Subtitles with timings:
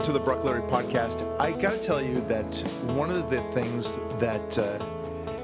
[0.00, 0.40] Welcome to the Brock
[0.70, 1.38] podcast.
[1.38, 2.58] I got to tell you that
[2.96, 4.78] one of the things that uh,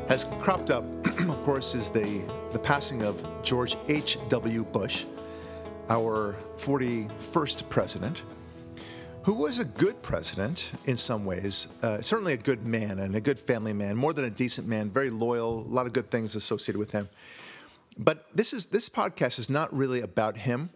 [0.08, 2.22] has cropped up, of course, is the,
[2.52, 4.64] the passing of George H.W.
[4.64, 5.04] Bush,
[5.90, 8.22] our 41st president,
[9.24, 13.20] who was a good president in some ways, uh, certainly a good man and a
[13.20, 16.34] good family man, more than a decent man, very loyal, a lot of good things
[16.34, 17.10] associated with him.
[17.98, 20.70] But this is this podcast is not really about him.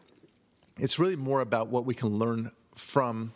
[0.76, 3.32] It's really more about what we can learn from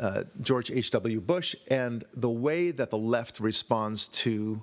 [0.00, 1.20] uh, George H.W.
[1.20, 4.62] Bush and the way that the left responds to,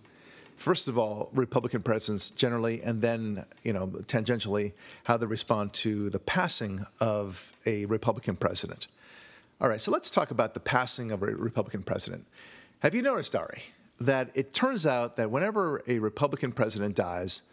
[0.56, 4.74] first of all, Republican presidents generally, and then, you know, tangentially,
[5.06, 8.88] how they respond to the passing of a Republican president.
[9.62, 12.26] All right, so let's talk about the passing of a Republican president.
[12.80, 13.62] Have you noticed, Ari,
[14.02, 17.44] that it turns out that whenever a Republican president dies,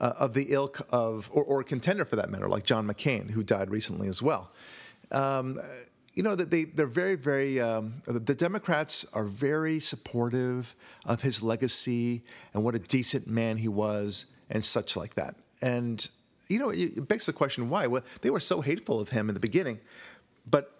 [0.00, 3.44] uh, of the ilk of, or, or, contender for that matter, like John McCain, who
[3.44, 4.50] died recently as well.
[5.12, 5.60] Um,
[6.14, 11.42] you know that they they're very very um, the Democrats are very supportive of his
[11.42, 15.34] legacy and what a decent man he was and such like that.
[15.60, 16.08] And
[16.48, 17.86] you know it begs the question why?
[17.86, 19.80] Well, they were so hateful of him in the beginning,
[20.48, 20.70] but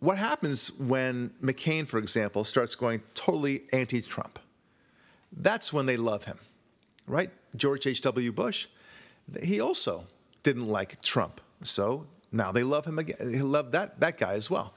[0.00, 4.38] what happens when McCain, for example, starts going totally anti-Trump?
[5.32, 6.38] That's when they love him,
[7.06, 7.30] right?
[7.56, 8.30] George H.W.
[8.32, 8.68] Bush,
[9.42, 10.04] he also
[10.42, 13.16] didn't like Trump, so now they love him again.
[13.20, 14.74] They love that that guy as well.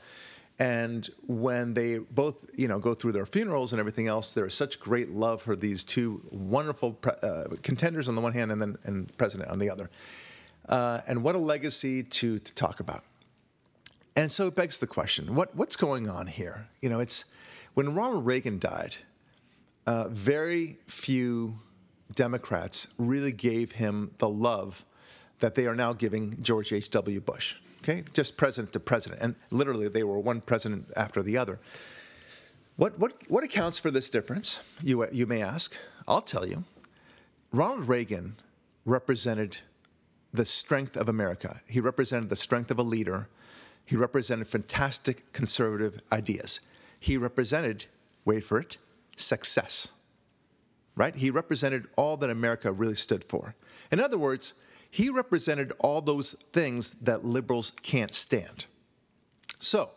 [0.60, 4.54] And when they both, you know, go through their funerals and everything else, there is
[4.54, 8.62] such great love for these two wonderful pre- uh, contenders on the one hand, and
[8.62, 9.90] then and president on the other.
[10.70, 13.04] Uh, and what a legacy to to talk about.
[14.16, 16.68] And so it begs the question: what what's going on here?
[16.82, 17.26] You know, it's
[17.74, 18.98] when Ronald Reagan died.
[19.88, 21.58] Uh, very few
[22.14, 24.86] Democrats really gave him the love
[25.42, 27.20] that they are now giving George H.W.
[27.22, 27.56] Bush.
[27.84, 31.60] Okay, just president to president, and literally they were one president after the other.
[32.78, 34.62] What what what accounts for this difference?
[34.82, 35.76] You you may ask.
[36.08, 36.64] I'll tell you.
[37.52, 38.38] Ronald Reagan
[38.86, 39.58] represented
[40.34, 41.62] the strength of America.
[41.68, 43.28] He represented the strength of a leader.
[43.86, 46.62] He represented fantastic conservative ideas.
[47.00, 47.86] He represented,
[48.24, 48.78] wait for it,
[49.18, 49.90] success.
[50.96, 51.16] Right?
[51.16, 53.56] He represented all that America really stood for.
[53.92, 54.54] In other words,
[54.92, 58.66] he represented all those things that liberals can't stand.
[59.58, 59.90] So,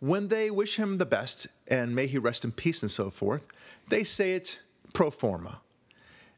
[0.00, 3.46] when they wish him the best and may he rest in peace and so forth,
[3.90, 4.60] they say it
[4.94, 5.60] pro forma.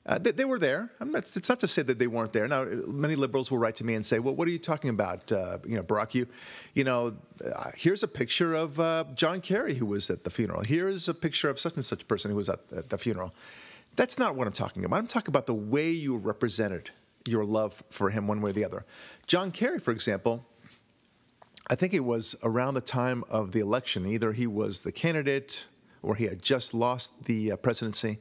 [0.04, 0.90] Uh, they, they, were there.
[1.00, 2.46] Not, it's not to say that they weren't there.
[2.46, 5.32] Now, many liberals will write to me and say, "Well, what are you talking about?
[5.32, 6.28] Uh, you know, Barak, you,
[6.74, 10.62] you know, uh, here's a picture of uh, John Kerry who was at the funeral.
[10.62, 13.34] Here's a picture of such and such person who was at, at the funeral."
[13.96, 14.96] That's not what I'm talking about.
[14.96, 16.90] I'm talking about the way you represented
[17.26, 18.84] your love for him one way or the other.
[19.26, 20.46] John Kerry, for example,
[21.68, 24.06] I think it was around the time of the election.
[24.06, 25.66] Either he was the candidate
[26.02, 28.18] or he had just lost the uh, presidency.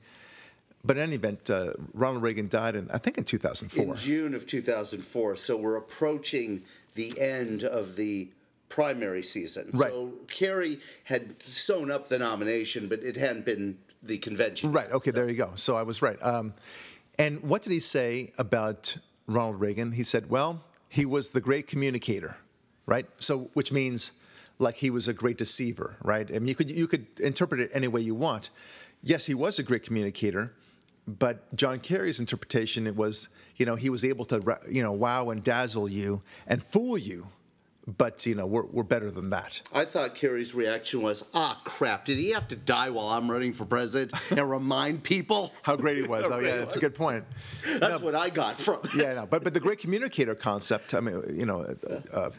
[0.84, 3.84] But in any event, uh, Ronald Reagan died in, I think, in 2004.
[3.84, 5.36] In June of 2004.
[5.36, 6.64] So we're approaching
[6.94, 8.30] the end of the
[8.70, 9.70] primary season.
[9.74, 9.92] Right.
[9.92, 14.72] So Kerry had sewn up the nomination, but it hadn't been the convention.
[14.72, 14.92] Right.
[14.92, 15.12] Okay.
[15.12, 15.16] So.
[15.16, 15.52] There you go.
[15.56, 16.22] So I was right.
[16.22, 16.54] Um,
[17.18, 19.92] and what did he say about Ronald Reagan?
[19.92, 22.38] He said, well, he was the great communicator,
[22.86, 23.06] right?
[23.20, 24.14] So, which means
[24.60, 26.30] like he was a great deceiver, right?
[26.30, 28.50] I mean, you could you could interpret it any way you want.
[29.04, 30.54] Yes, he was a great communicator,
[31.08, 35.30] but John Kerry's interpretation it was, you know, he was able to, you know, wow
[35.30, 37.28] and dazzle you and fool you
[37.88, 39.62] but you know we're, we're better than that.
[39.74, 42.06] I thought Kerry's reaction was, "Ah, crap!
[42.06, 45.98] Did he have to die while I'm running for president and remind people how great
[45.98, 47.24] he was?" oh yeah, that's a good point.
[47.80, 48.76] That's no, what I got from.
[48.86, 48.96] It.
[48.96, 51.62] Yeah, no, but but the great communicator concept, I mean, you know,
[52.14, 52.30] uh,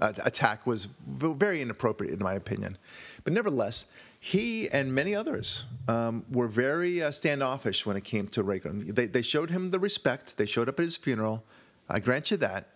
[0.00, 2.78] uh, attack was very inappropriate in my opinion,
[3.24, 3.92] but nevertheless.
[4.20, 8.94] He and many others um, were very uh, standoffish when it came to Reagan.
[8.94, 10.38] They, they showed him the respect.
[10.38, 11.44] They showed up at his funeral.
[11.90, 12.68] I grant you that.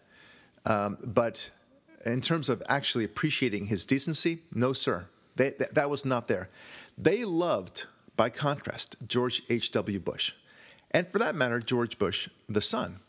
[0.67, 1.51] Um, but
[2.05, 5.07] in terms of actually appreciating his decency, no, sir.
[5.37, 6.49] They, that, that was not there.
[6.97, 7.87] They loved,
[8.17, 10.01] by contrast, George H.W.
[10.01, 10.33] Bush.
[10.91, 13.01] And for that matter, George Bush, the son.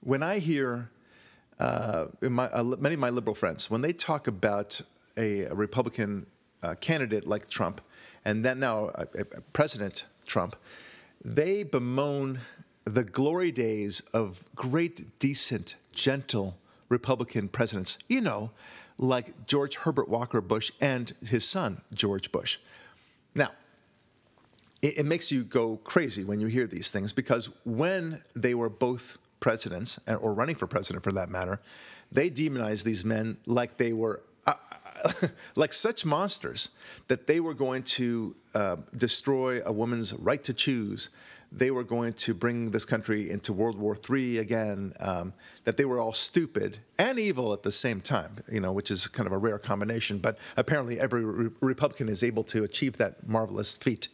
[0.00, 0.90] When I hear
[1.58, 4.80] uh, my, uh, many of my liberal friends, when they talk about
[5.16, 6.26] a, a Republican
[6.62, 7.80] uh, candidate like Trump,
[8.24, 9.04] and then now uh,
[9.52, 10.56] President Trump,
[11.24, 12.40] they bemoan
[12.84, 16.56] the glory days of great, decent, gentle
[16.92, 18.50] Republican presidents, you know,
[18.98, 22.58] like George Herbert Walker Bush and his son, George Bush.
[23.34, 23.50] Now,
[24.82, 28.68] it, it, makes you go crazy when you hear these things because when they were
[28.68, 31.58] both presidents, or running for president for that matter,
[32.12, 34.22] they demonized these men like they were.
[34.46, 34.54] Uh,
[35.56, 36.70] like such monsters
[37.08, 41.10] that they were going to uh, destroy a woman's right to choose.
[41.54, 44.94] They were going to bring this country into World War III again.
[45.00, 45.34] Um,
[45.64, 49.06] that they were all stupid and evil at the same time, you know, which is
[49.06, 50.18] kind of a rare combination.
[50.18, 54.08] But apparently, every re- Republican is able to achieve that marvelous feat.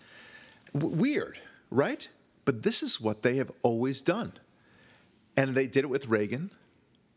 [0.75, 1.39] W- weird,
[1.71, 2.09] right?
[2.45, 4.33] But this is what they have always done,
[5.37, 6.51] and they did it with Reagan.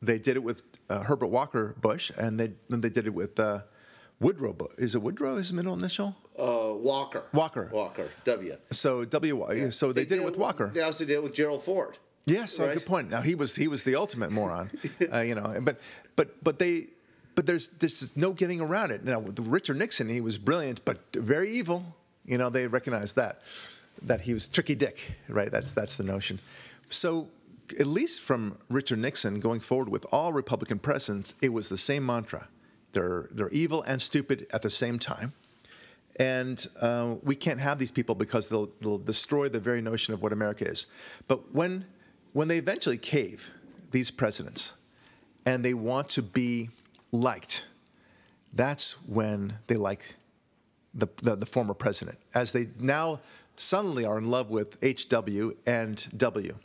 [0.02, 3.40] They did it with uh, Herbert Walker Bush, and they and they did it with
[3.40, 3.62] uh,
[4.20, 4.54] Woodrow.
[4.54, 5.38] Bu- Is it Woodrow?
[5.38, 6.16] His middle initial?
[6.40, 7.24] Uh, Walker.
[7.34, 7.70] Walker.
[7.72, 8.10] Walker.
[8.26, 8.58] W.
[8.72, 9.72] So W.
[9.72, 10.72] So they, did it with Walker.
[10.74, 11.98] They also did it with Gerald Ford.
[12.26, 12.76] Yes, oh, Right.
[12.76, 13.10] good point.
[13.10, 14.70] Now he was he was the ultimate moron,
[15.14, 15.54] uh, you know.
[15.62, 15.80] But
[16.16, 16.88] but but they
[17.36, 19.04] but there's there's no getting around it.
[19.04, 21.96] Now with Richard Nixon, he was brilliant but very evil.
[22.26, 23.42] You know, they recognized that
[24.04, 25.52] that he was tricky dick, right?
[25.52, 26.40] That's that's the notion.
[26.90, 27.28] So
[27.80, 32.06] at least from Richard Nixon going forward with all Republican presidents, it was the same
[32.06, 32.48] mantra:
[32.94, 35.34] they're they're evil and stupid at the same time.
[36.18, 40.22] And uh, we can't have these people because they'll, they'll destroy the very notion of
[40.22, 40.88] what America is.
[41.28, 41.86] But when,
[42.34, 43.52] when they eventually cave,
[43.92, 44.74] these presidents,
[45.46, 46.70] and they want to be
[47.12, 47.66] liked,
[48.54, 50.16] that's when they like
[50.94, 53.22] the, the, the former president, as they now
[53.56, 56.56] suddenly are in love with HW and W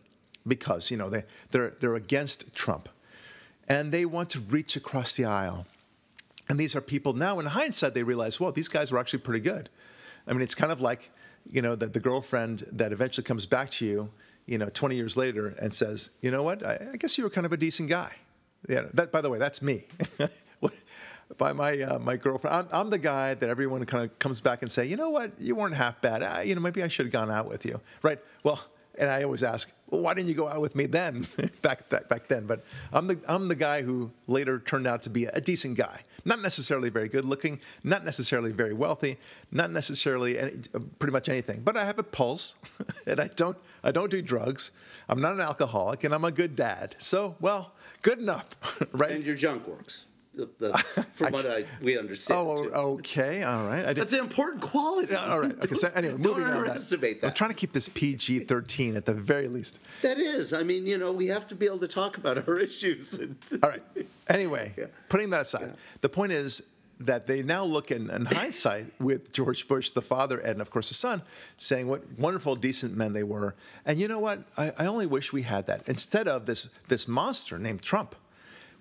[0.46, 2.88] because, you know, they, they're, they're against Trump.
[3.68, 5.66] And they want to reach across the aisle
[6.48, 9.40] and these are people now, in hindsight, they realize, well, these guys were actually pretty
[9.40, 9.68] good.
[10.26, 11.10] I mean, it's kind of like,
[11.50, 14.10] you know, that the girlfriend that eventually comes back to you,
[14.46, 17.30] you know, 20 years later and says, you know what, I, I guess you were
[17.30, 18.14] kind of a decent guy.
[18.68, 19.84] Yeah, that, by the way, that's me.
[21.38, 24.62] by my uh, my girlfriend, I'm, I'm the guy that everyone kind of comes back
[24.62, 26.22] and say, you know what, you weren't half bad.
[26.22, 28.18] Ah, you know, maybe I should have gone out with you, right?
[28.42, 28.60] Well,
[28.98, 31.26] and I always ask, well, why didn't you go out with me then,
[31.62, 32.46] back, back back then?
[32.46, 36.02] But I'm the I'm the guy who later turned out to be a decent guy,
[36.26, 39.16] not necessarily very good looking, not necessarily very wealthy,
[39.52, 40.52] not necessarily any,
[40.98, 41.60] pretty much anything.
[41.64, 42.56] But I have a pulse,
[43.06, 44.72] and I don't I don't do drugs.
[45.08, 46.96] I'm not an alcoholic, and I'm a good dad.
[46.98, 48.56] So well, good enough,
[48.92, 49.12] right?
[49.12, 50.06] And your junk works.
[50.36, 52.38] From what I, we understand.
[52.40, 52.70] Oh, too.
[52.72, 53.84] okay, all right.
[53.84, 55.14] I did, That's an important quality.
[55.14, 55.52] all right.
[55.52, 56.52] Okay, so anyway, Don't moving on.
[56.52, 59.80] underestimate I'm trying to keep this PG-13 at the very least.
[60.02, 60.52] That is.
[60.52, 63.18] I mean, you know, we have to be able to talk about our issues.
[63.18, 63.82] And, All right.
[64.28, 64.86] Anyway, Yeah.
[65.08, 69.68] putting that aside, the point is that they now look in, in hindsight with George
[69.68, 71.20] Bush, the father, and of course the son,
[71.58, 73.54] saying what wonderful, decent men they were.
[73.84, 74.44] And you know what?
[74.56, 78.14] I, I only wish we had that instead of this this monster named Trump,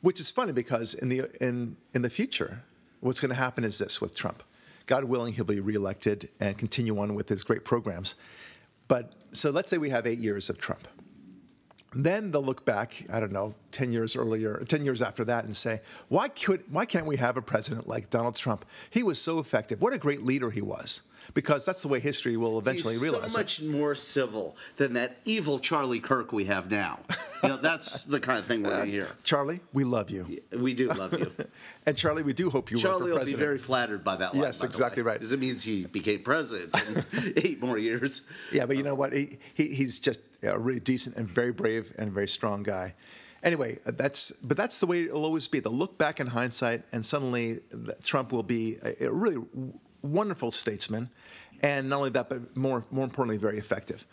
[0.06, 2.62] which is funny because in the in in the future,
[3.00, 4.44] what's going to happen is this with Trump.
[4.86, 8.14] God willing, he'll be reelected and continue on with his great programs.
[8.88, 10.88] But so let's say we have eight years of Trump.
[11.96, 15.56] Then they'll look back, I don't know, 10 years earlier, 10 years after that, and
[15.56, 18.66] say, why, could, why can't we have a president like Donald Trump?
[18.92, 19.82] He was so effective.
[19.82, 21.02] What a great leader he was.
[21.34, 23.44] Because that's the way history will eventually He's realize so it.
[23.44, 27.00] much more civil than that evil Charlie Kirk we have now.
[27.44, 29.10] You know, that's the kind of thing we're going to hear.
[29.24, 30.42] Charlie, we love you.
[30.52, 31.32] We do love you.
[31.88, 34.42] And Charlie, we do hope you Charlie will be very flattered by that line.
[34.42, 35.14] Yes, by the exactly right.
[35.14, 36.76] Because it means he became president
[37.14, 38.28] in eight more years.
[38.52, 39.14] Yeah, but you know what?
[39.14, 42.96] He, he he's just a really decent and very brave and very strong guy.
[43.44, 45.60] Anyway, uh, that's but that's the way it'll always be.
[45.60, 47.60] They'll look back in hindsight, and suddenly
[48.04, 49.38] Trump will be a, a really
[50.02, 51.10] wonderful statesman,
[51.62, 54.06] and not only that, but more more importantly, very effective.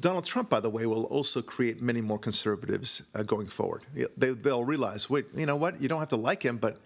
[0.00, 3.82] Donald Trump, by the way, will also create many more conservatives uh, going forward.
[4.16, 5.80] They, they'll realize, wait, you know what?
[5.80, 6.80] You don't have to like him, but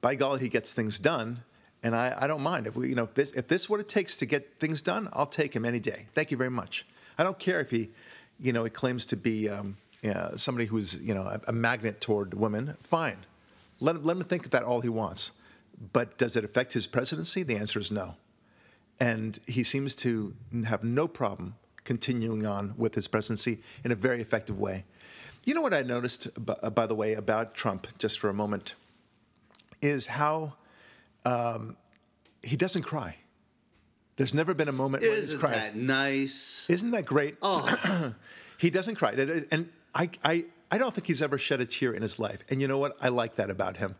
[0.00, 1.42] by golly, he gets things done,
[1.82, 3.80] and I, I don't mind if we, you know, if this, if this is what
[3.80, 6.06] it takes to get things done, I'll take him any day.
[6.14, 6.86] Thank you very much.
[7.18, 7.90] I don't care if he,
[8.40, 12.00] you know, he claims to be um, yeah, somebody who's, you know, a, a magnet
[12.00, 12.76] toward women.
[12.80, 13.18] Fine,
[13.80, 15.32] let let him think that all he wants.
[15.92, 17.42] But does it affect his presidency?
[17.42, 18.14] The answer is no.
[19.00, 20.34] And he seems to
[20.66, 24.84] have no problem continuing on with his presidency in a very effective way.
[25.44, 28.74] You know what I noticed, b- by the way, about Trump, just for a moment,
[29.82, 30.54] is how
[31.26, 31.76] um,
[32.42, 33.16] he doesn't cry.
[34.16, 35.56] There's never been a moment where he's cried.
[35.56, 36.70] Isn't that nice?
[36.70, 37.36] Isn't that great?
[37.42, 38.14] Oh,
[38.58, 39.10] He doesn't cry.
[39.50, 42.44] And I, I, I don't think he's ever shed a tear in his life.
[42.48, 42.96] And you know what?
[43.00, 43.96] I like that about him.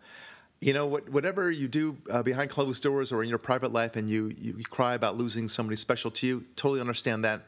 [0.65, 3.97] You know, what, whatever you do uh, behind closed doors or in your private life
[3.97, 7.43] and you, you, cry about losing somebody special to you, totally understand that.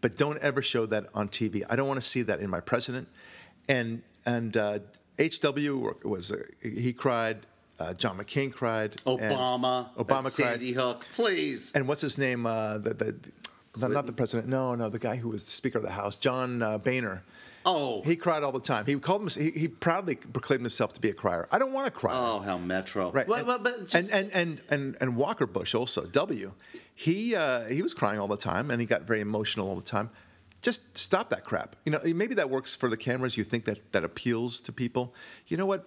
[0.00, 1.62] But don't ever show that on TV.
[1.70, 3.06] I don't want to see that in my president.
[3.68, 4.80] And, and uh,
[5.16, 7.46] HW was, uh, he cried.
[7.78, 8.96] Uh, John McCain cried.
[9.06, 9.94] Obama.
[9.94, 10.32] Obama cried.
[10.32, 11.06] Sandy Hook.
[11.14, 11.70] Please.
[11.70, 12.46] And what's his name?
[12.46, 13.16] Uh, the, the,
[13.76, 14.48] the not the president.
[14.48, 17.22] No, no, the guy who was the Speaker of the House, John uh, Boehner.
[17.66, 18.00] Oh.
[18.02, 18.86] he cried all the time.
[18.86, 19.42] He called him.
[19.42, 21.48] He, he proudly proclaimed himself to be a crier.
[21.50, 22.12] I don't want to cry.
[22.14, 23.10] Oh, how Metro.
[23.10, 23.26] Right.
[23.26, 26.52] Well, and, but, but and, just- and and and and Walker Bush also W.
[26.94, 29.82] He uh, he was crying all the time and he got very emotional all the
[29.82, 30.10] time.
[30.62, 31.76] Just stop that crap.
[31.84, 33.36] You know, maybe that works for the cameras.
[33.36, 35.14] You think that that appeals to people.
[35.48, 35.86] You know what?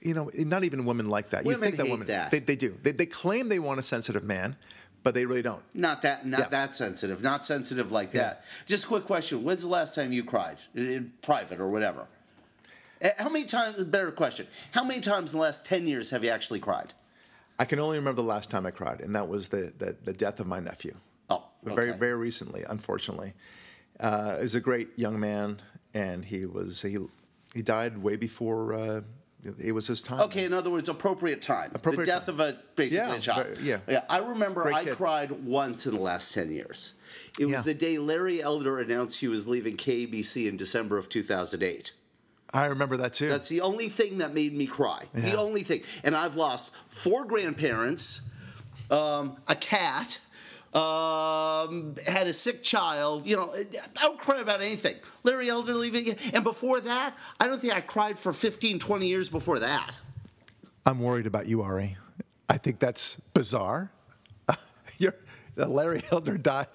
[0.00, 1.44] You know, not even women like that.
[1.44, 2.30] you Women think that hate women that.
[2.32, 2.76] They, they do.
[2.82, 4.56] They, they claim they want a sensitive man,
[5.02, 5.62] but they really don't.
[5.74, 6.48] Not that, not Yeah.
[6.48, 7.22] that sensitive.
[7.22, 8.44] Not sensitive like that.
[8.66, 12.06] Just a quick question: When's the last time you cried in, private or whatever?
[13.00, 13.82] Eh, How many times?
[13.84, 16.92] Better question: How many times in the last ten years have you actually cried?
[17.58, 20.12] I can only remember the last time I cried, and that was the the, the
[20.12, 20.94] death of my nephew.
[21.30, 21.98] Oh, very okay.
[21.98, 23.34] very recently, unfortunately.
[24.00, 25.60] Uh, he was a great young man,
[25.94, 26.96] and he was he
[27.54, 29.00] he died way before uh,
[29.58, 30.20] it was his time.
[30.22, 31.70] Okay, in other words, appropriate time.
[31.74, 32.34] Appropriate the death time.
[32.34, 33.58] of a basically Yeah, a child.
[33.62, 33.78] yeah.
[33.88, 34.02] yeah.
[34.08, 34.94] I remember Great I kid.
[34.94, 36.94] cried once in the last ten years.
[37.38, 37.60] It was Yeah.
[37.62, 41.92] the day Larry Elder announced he was leaving KABC in December of 2008.
[42.54, 43.28] I remember that too.
[43.30, 45.04] That's the only thing that made me cry.
[45.14, 45.82] The only thing.
[46.04, 48.20] And I've lost four grandparents,
[48.90, 50.20] um, a cat,
[50.74, 53.26] um, had a sick child.
[53.26, 54.96] You know, I don't cry about anything.
[55.22, 56.16] Larry Elder leaving.
[56.32, 59.98] And before that, I don't think I cried for 15, 20 years before that.
[60.86, 61.96] I'm worried about you, Ari.
[62.48, 63.90] I think that's bizarre.
[64.98, 65.14] You're,
[65.56, 66.66] Larry Elder die.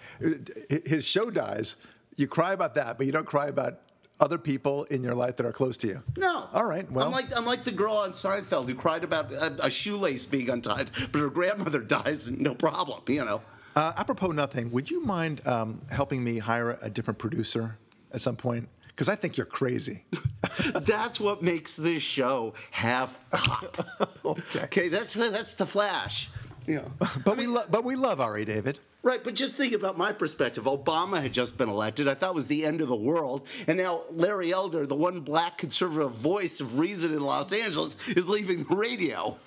[0.69, 1.75] His show dies.
[2.15, 3.79] You cry about that, but you don't cry about
[4.19, 6.03] other people in your life that are close to you.
[6.17, 6.47] No.
[6.53, 6.89] All right.
[6.91, 10.25] Well, I'm like I'm like the girl on Seinfeld who cried about a, a shoelace
[10.25, 13.01] being untied, but her grandmother dies, and no problem.
[13.07, 13.41] You know.
[13.77, 17.77] Uh, apropos nothing, would you mind um, helping me hire a different producer
[18.11, 18.67] at some point?
[18.87, 20.05] Because I think you're crazy.
[20.73, 23.77] That's what makes this show half hop.
[24.25, 24.63] okay.
[24.63, 26.29] Okay, that's that's the Flash.
[26.65, 26.81] Yeah.
[27.23, 28.79] But we love, but we love Ari David.
[29.03, 30.63] Right, but just think about my perspective.
[30.65, 32.07] Obama had just been elected.
[32.07, 33.47] I thought it was the end of the world.
[33.67, 38.27] And now Larry Elder, the one black conservative voice of reason in Los Angeles, is
[38.27, 39.37] leaving the radio.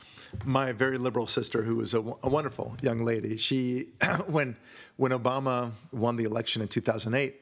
[0.45, 3.89] My very liberal sister, who was a, a wonderful young lady, she
[4.27, 4.57] when
[4.97, 7.41] when Obama won the election in 2008,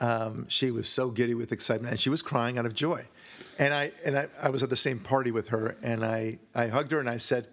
[0.00, 3.06] um, she was so giddy with excitement and she was crying out of joy.
[3.58, 6.68] And I and I, I was at the same party with her, and I I
[6.68, 7.48] hugged her and I said.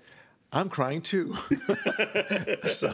[0.56, 1.36] I'm crying too.
[2.68, 2.94] so,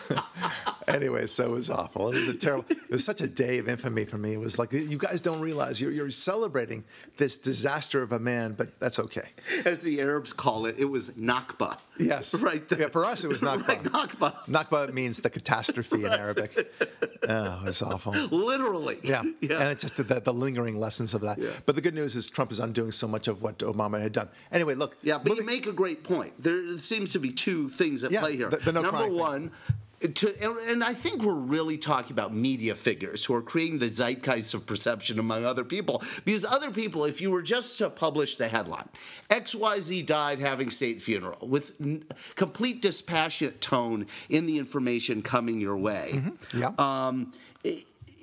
[0.88, 2.08] anyway, so it was awful.
[2.10, 2.64] It was a terrible.
[2.70, 4.34] It was such a day of infamy for me.
[4.34, 6.84] It was like you guys don't realize you're, you're celebrating
[7.16, 9.28] this disaster of a man, but that's okay.
[9.64, 11.78] As the Arabs call it, it was Nakba.
[11.98, 12.34] Yes.
[12.44, 12.62] Right.
[12.78, 13.68] Yeah, for us, it was Nakba.
[13.68, 14.34] Right, Nakba.
[14.46, 16.70] Nakba means the catastrophe in Arabic.
[17.28, 18.12] Oh, it's awful.
[18.12, 18.98] Literally.
[19.02, 19.22] Yeah.
[19.40, 19.60] Yeah.
[19.60, 21.38] And it's just the, the lingering lessons of that.
[21.38, 21.50] Yeah.
[21.64, 24.28] But the good news is Trump is undoing so much of what Obama had done.
[24.52, 24.96] Anyway, look.
[25.02, 26.34] Yeah, but you make a great point.
[26.42, 28.50] There seems to be two things at Yeah, play here.
[28.50, 29.76] the- the no Number one, thing.
[30.12, 34.54] To, and, I think we're really talking about media figures who are creating the zeitgeist
[34.54, 36.02] of perception among other people.
[36.24, 38.88] Because other people, if you were just to publish the headline,
[39.30, 45.76] XYZ died having state funeral with n- complete dispassionate tone in the information coming your
[45.76, 46.22] way.
[46.52, 46.72] Yeah.
[46.78, 47.32] Um,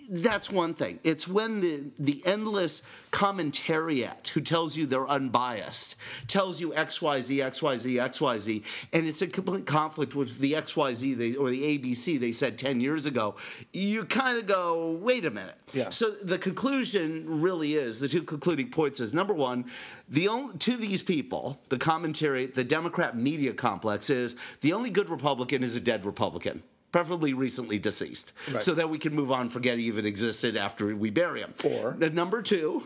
[0.09, 0.99] that's one thing.
[1.03, 2.81] It's when the the endless
[3.11, 5.95] commentariat who tells you they're unbiased
[6.27, 11.49] tells you XYZ, XYZ, XYZ, and it's a complete conflict with the XYZ they, or
[11.49, 13.35] the ABC they said 10 years ago.
[13.73, 15.57] You kind of go, wait a minute.
[15.73, 15.89] Yeah.
[15.89, 19.65] So the conclusion really is the two concluding points is number one,
[20.07, 25.09] the only to these people, the commentary, the Democrat media complex is the only good
[25.09, 26.63] Republican is a dead Republican.
[26.91, 28.61] Preferably recently deceased, Right.
[28.61, 31.53] so that we can move on, forget he even existed after we bury him.
[31.63, 32.83] Or- And number two,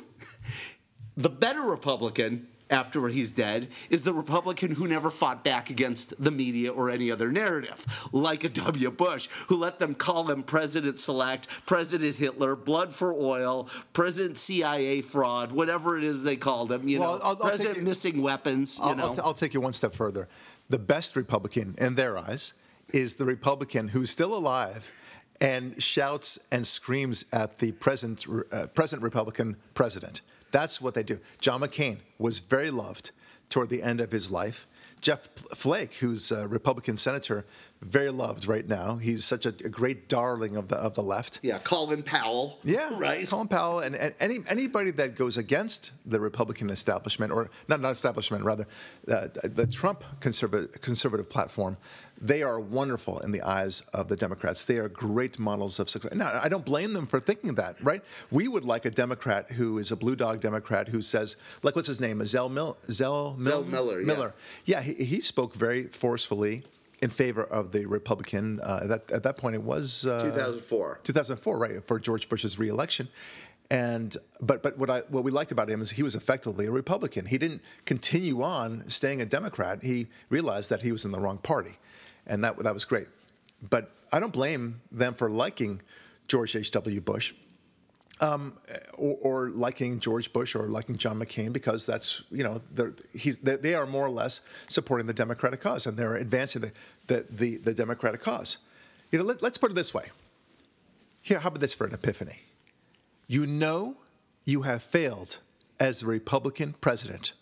[1.17, 6.31] the better Republican after he's dead is the Republican who never fought back against the
[6.31, 8.89] media or any other narrative, like a W.
[8.91, 15.01] Bush, who let them call him President Select, President Hitler, Blood for Oil, President CIA
[15.01, 16.87] fraud, whatever it is they called him.
[16.87, 18.77] You Well, know, I'll- I'll President you- missing weapons.
[18.79, 20.27] You I'll, know, I'll, t- I'll take you one step further.
[20.69, 22.53] The best Republican in their eyes
[22.89, 25.03] is the Republican who's still alive
[25.41, 30.21] and shouts and screams at the present, uh, present Republican president.
[30.51, 31.19] That's what they do.
[31.41, 33.11] John McCain was very loved
[33.49, 34.67] toward the end of his life.
[35.01, 37.45] Jeff Flake, who's a Republican senator,
[37.81, 38.95] very loved right now.
[38.95, 41.39] He's such a, a great darling of the of the left.
[41.43, 42.59] yeah, Colin Powell.
[42.63, 43.27] Yeah, right.
[43.27, 47.91] Colin Powell and, and any anybody that goes against the Republican establishment, or not not
[47.91, 48.67] establishment, rather,
[49.11, 51.77] uh, the Trump conservative conservative platform,
[52.19, 54.65] they are wonderful in the eyes of the Democrats.
[54.65, 56.13] They are great models of success.
[56.13, 58.01] Now, I don't blame them for thinking that, right?
[58.31, 61.87] We would like a Democrat who is a blue dog Democrat who says, like, what's
[61.87, 64.77] his name, Zell Mill, Zell, Zell Miller, yeah.
[64.77, 66.63] Yeah, he, he spoke very forcefully
[67.05, 68.59] in favor of the Republican.
[68.63, 71.01] Uh, that, at that point, it was uh, 2004.
[71.03, 73.07] 2004, right, for George Bush's reelection.
[73.69, 76.71] And but but what I what we liked about him is he was effectively a
[76.71, 77.25] Republican.
[77.25, 79.81] He didn't continue on staying a Democrat.
[79.81, 81.77] He realized that he was in the wrong party,
[82.27, 83.07] and that that was great.
[83.67, 85.81] But I don't blame them for liking
[86.27, 86.69] George H.
[86.71, 87.01] W.
[87.01, 87.33] Bush.
[88.21, 88.53] Um,
[88.97, 92.61] or, or, liking George Bush or liking John McCain because that's you know
[93.13, 96.71] he's they are more or less supporting the Democratic cause and they're advancing the
[97.07, 98.59] the, the, the Democratic cause.
[99.11, 100.05] You know, let, let's put it this way.
[101.21, 102.39] Here, how about this for an epiphany?
[103.27, 103.97] You know
[104.45, 105.39] you have failed
[105.79, 107.33] as a Republican president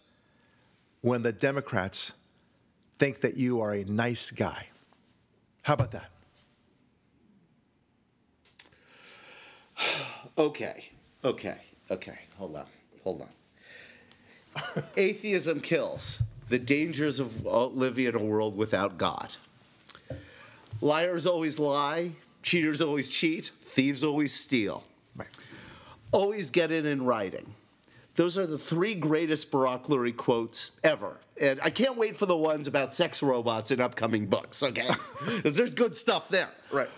[1.01, 2.13] when the Democrats
[2.97, 4.69] think that you are a nice guy.
[5.63, 6.09] How about that?
[10.37, 10.85] Okay,
[11.23, 11.57] okay,
[11.91, 12.19] okay.
[12.37, 12.65] Hold on,
[13.03, 14.83] hold on.
[14.97, 16.21] Atheism kills.
[16.49, 19.37] The dangers of living in a world without God.
[20.81, 22.11] Liars always lie.
[22.43, 23.51] Cheaters always cheat.
[23.63, 24.83] Thieves always steal.
[25.15, 25.29] Right.
[26.11, 27.55] Always get it in writing.
[28.15, 31.17] Those are the three greatest Barak Lurie quotes ever.
[31.41, 34.89] And I can't wait for the ones about sex robots in upcoming books, okay?
[35.25, 36.49] Because there's good stuff there.
[36.71, 36.89] Right.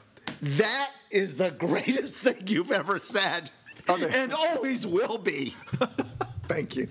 [0.41, 3.51] That is the greatest thing you've ever said.
[3.87, 4.09] Okay.
[4.13, 5.55] And always will be.
[6.47, 6.87] Thank you.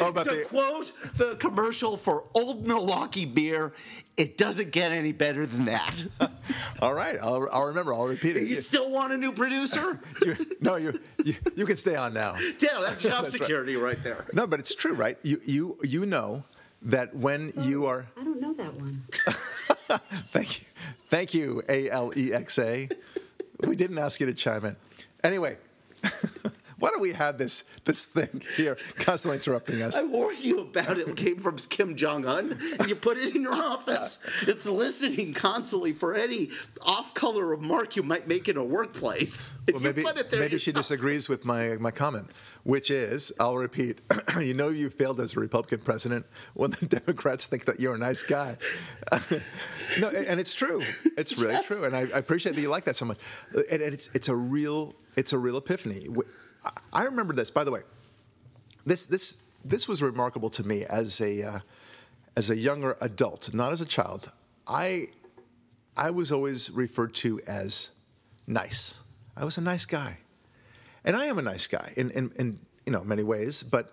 [0.00, 0.44] Oh, to the...
[0.48, 3.72] quote the commercial for Old Milwaukee beer,
[4.16, 6.06] it doesn't get any better than that.
[6.80, 7.92] All right, I'll, I'll, remember.
[7.92, 8.46] I'll repeat it.
[8.46, 10.00] You still want a new producer?
[10.22, 12.36] you, no, you, you you can stay on now.
[12.36, 13.96] Yeah, that's job that's security right.
[13.96, 14.04] right.
[14.04, 14.26] there.
[14.32, 15.18] No, but it's true, right?
[15.22, 16.44] You you you know
[16.82, 18.06] that when Sorry, you are.
[18.16, 19.02] I don't know that one.
[20.30, 20.66] Thank you,
[21.14, 22.88] thank you, A L E X A.
[23.60, 24.76] We didn't ask you to chime in.
[25.22, 25.56] Anyway.
[26.84, 29.96] Why do we have this this thing here constantly interrupting us?
[29.96, 31.08] I warned you about it.
[31.08, 34.22] It came from Kim Jong Un, and you put it in your office.
[34.42, 36.50] It's listening constantly for any
[36.82, 39.50] off-color remark you might make in a workplace.
[39.72, 42.28] Well, maybe maybe she disagrees with my my comment,
[42.64, 44.02] which is I'll repeat.
[44.38, 47.98] you know you failed as a Republican president when the Democrats think that you're a
[47.98, 48.58] nice guy.
[50.02, 50.82] no, and it's true.
[51.16, 51.64] It's really yes.
[51.64, 53.16] true, and I, I, appreciate that you like that so much.
[53.54, 56.08] And, and it's it's a real it's a real epiphany
[56.92, 57.80] I remember this, by the way.
[58.86, 61.58] This this this was remarkable to me as a uh,
[62.36, 64.30] as a younger adult, not as a child.
[64.66, 65.08] I
[65.96, 67.90] I was always referred to as
[68.46, 69.00] nice.
[69.36, 70.18] I was a nice guy,
[71.04, 73.62] and I am a nice guy in in, in you know many ways.
[73.62, 73.92] But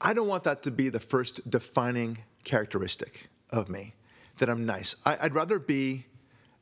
[0.00, 3.94] I don't want that to be the first defining characteristic of me.
[4.38, 4.96] That I'm nice.
[5.04, 6.06] I, I'd rather be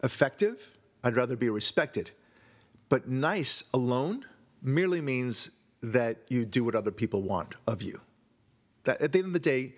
[0.03, 0.77] effective.
[1.03, 2.11] I'd rather be respected.
[2.89, 4.27] But nice alone
[4.63, 5.51] merely means
[5.83, 8.01] that you do what other people want of you.
[8.85, 9.75] That at the end of the day,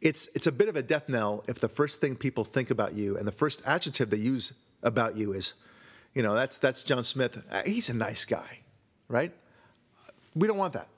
[0.00, 2.94] it's it's a bit of a death knell if the first thing people think about
[2.94, 5.54] you and the first adjective they use about you is,
[6.14, 7.42] you know, that's that's John Smith.
[7.50, 8.60] Uh, he's a nice guy,
[9.08, 9.32] right?
[10.34, 10.88] We don't want that.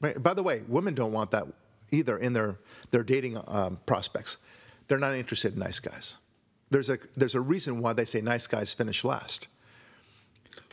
[0.00, 0.22] Right?
[0.22, 1.46] By the way, women don't want that
[1.90, 2.58] either in their
[2.90, 4.38] their dating um, prospects.
[4.88, 6.18] They're not interested in nice guys.
[6.70, 9.48] There's a there's a reason why they say nice guys finish last.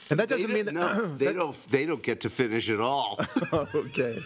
[0.09, 1.69] And that doesn't mean that no, they that, don't.
[1.69, 3.19] They don't get to finish at all.
[3.53, 4.19] okay,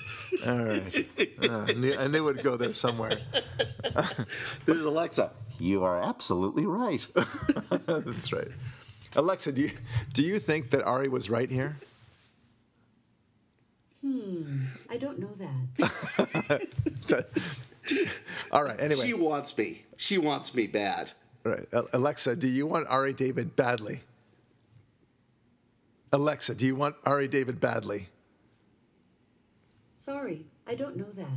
[0.45, 1.09] all right.
[1.47, 1.65] Uh,
[1.99, 3.11] and they would go there somewhere.
[4.65, 5.31] this is Alexa.
[5.59, 7.05] You are absolutely right.
[7.85, 8.47] That's right.
[9.15, 9.71] Alexa, do you
[10.13, 11.77] do you think that Ari was right here?
[14.01, 14.65] Hmm.
[14.89, 17.25] I don't know that.
[18.51, 18.79] all right.
[18.79, 19.83] Anyway, she wants me.
[19.97, 21.11] She wants me bad.
[21.43, 24.01] Right, Alexa, do you want Ari David badly?
[26.11, 28.07] Alexa, do you want Ari David badly?
[29.95, 31.27] Sorry, I don't know that.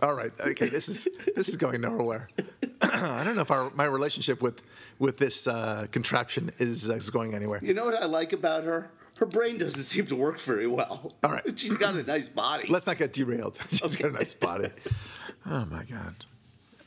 [0.00, 0.30] All right.
[0.40, 0.66] Okay.
[0.66, 2.28] This is this is going nowhere.
[2.82, 4.62] I don't know if our, my relationship with
[4.98, 7.60] with this uh, contraption is, uh, is going anywhere.
[7.62, 8.90] You know what I like about her?
[9.18, 11.14] Her brain doesn't seem to work very well.
[11.24, 11.42] All right.
[11.58, 12.68] She's got a nice body.
[12.68, 13.58] Let's not get derailed.
[13.70, 14.04] She's okay.
[14.04, 14.68] got a nice body.
[15.46, 16.14] Oh my God.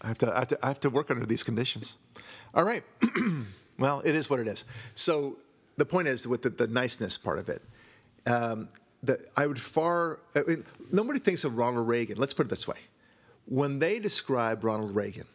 [0.01, 1.97] I have to I have to I have to work under these conditions.
[2.53, 2.83] All right.
[3.79, 4.63] well, it is what it is.
[4.95, 5.37] So
[5.81, 7.63] the point is with the, the niceness part of it.
[8.27, 8.69] Um,
[9.35, 10.19] I would far.
[10.35, 12.19] I mean, nobody thinks of Ronald Reagan.
[12.19, 12.77] Let's put it this way:
[13.47, 15.25] when they describe Ronald Reagan,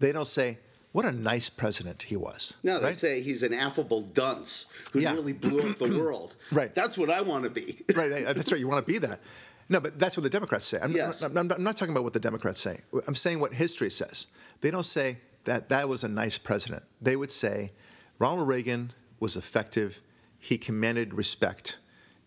[0.00, 0.58] they don't say
[0.90, 2.56] what a nice president he was.
[2.64, 2.96] No, they right?
[2.96, 5.12] say he's an affable dunce who yeah.
[5.12, 6.34] really blew up the world.
[6.50, 6.74] right.
[6.74, 7.78] That's what I want to be.
[7.94, 8.10] right.
[8.34, 8.60] That's right.
[8.60, 9.20] You want to be that.
[9.68, 10.80] No, but that's what the Democrats say.
[10.82, 11.22] I'm, yes.
[11.22, 12.80] I'm, I'm, I'm not talking about what the Democrats say.
[13.06, 14.26] I'm saying what history says.
[14.60, 16.82] They don't say that that was a nice president.
[17.00, 17.70] They would say
[18.18, 20.00] Ronald Reagan was effective.
[20.38, 21.78] He commanded respect.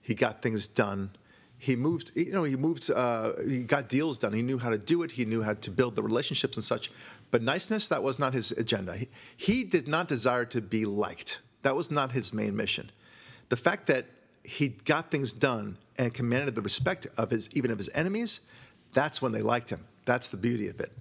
[0.01, 1.11] He got things done.
[1.57, 4.33] He moved, you know, he moved, uh, he got deals done.
[4.33, 5.11] He knew how to do it.
[5.11, 6.91] He knew how to build the relationships and such.
[7.29, 8.97] But niceness, that was not his agenda.
[8.97, 11.39] He, he did not desire to be liked.
[11.61, 12.89] That was not his main mission.
[13.49, 14.07] The fact that
[14.43, 18.41] he got things done and commanded the respect of his, even of his enemies,
[18.93, 19.85] that's when they liked him.
[20.05, 20.91] That's the beauty of it.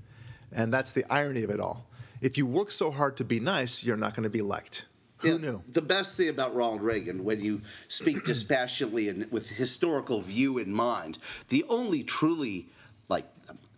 [0.53, 1.87] And that's the irony of it all.
[2.21, 4.85] If you work so hard to be nice, you're not going to be liked.
[5.23, 5.63] Who knew?
[5.69, 10.73] The best thing about Ronald Reagan, when you speak dispassionately and with historical view in
[10.73, 12.69] mind, the only truly
[13.09, 13.27] like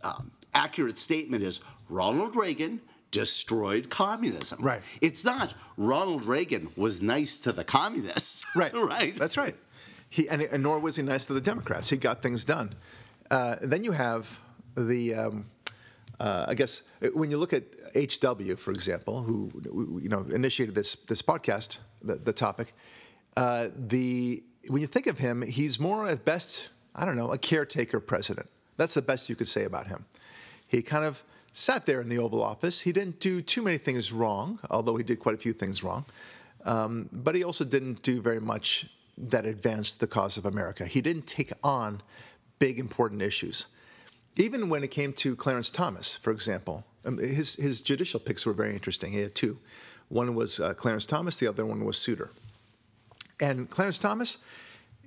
[0.05, 4.59] um, accurate statement is Ronald Reagan destroyed communism.
[4.63, 4.81] Right.
[5.01, 8.45] It's not Ronald Reagan was nice to the communists.
[8.55, 8.73] Right.
[8.75, 9.15] right.
[9.15, 9.57] That's right.
[10.11, 11.89] He and, and nor was he nice to the Democrats.
[11.89, 12.75] He got things done.
[13.31, 14.41] Uh, then you have
[14.77, 15.47] the, um,
[16.21, 16.83] uh, I guess,
[17.15, 18.57] when you look at H.W.
[18.57, 19.51] for example, who
[20.03, 22.75] you know initiated this this podcast, the, the topic.
[23.37, 27.39] Uh, the when you think of him, he's more at best, I don't know, a
[27.39, 28.49] caretaker president.
[28.77, 30.05] That's the best you could say about him.
[30.67, 31.23] He kind of
[31.53, 32.81] sat there in the Oval Office.
[32.81, 36.05] He didn't do too many things wrong, although he did quite a few things wrong.
[36.65, 38.87] Um, but he also didn't do very much
[39.19, 40.87] that advanced the cause of America.
[40.87, 42.03] He didn't take on
[42.59, 43.67] big, important issues.
[44.37, 48.53] Even when it came to Clarence Thomas, for example, um, his, his judicial picks were
[48.53, 49.13] very interesting.
[49.13, 49.59] He had two.
[50.09, 52.31] One was uh, Clarence Thomas, the other one was Souter.
[53.41, 54.39] And Clarence Thomas,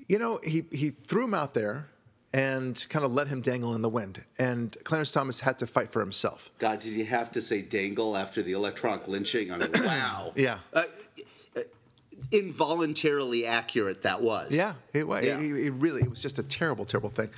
[0.08, 1.88] you know, he, he threw him out there
[2.34, 4.22] and kind of let him dangle in the wind.
[4.38, 6.50] And Clarence Thomas had to fight for himself.
[6.60, 9.54] God, did you have to say dangle after the electronic lynching?
[9.54, 10.34] I mean, wow.
[10.36, 10.60] Yeah.
[10.74, 10.84] Uh,
[11.56, 11.62] uh,
[12.32, 14.52] involuntarily accurate that was.
[14.52, 15.24] Yeah, it, was.
[15.24, 15.40] Yeah.
[15.40, 17.30] It, it really it was just a terrible, terrible thing.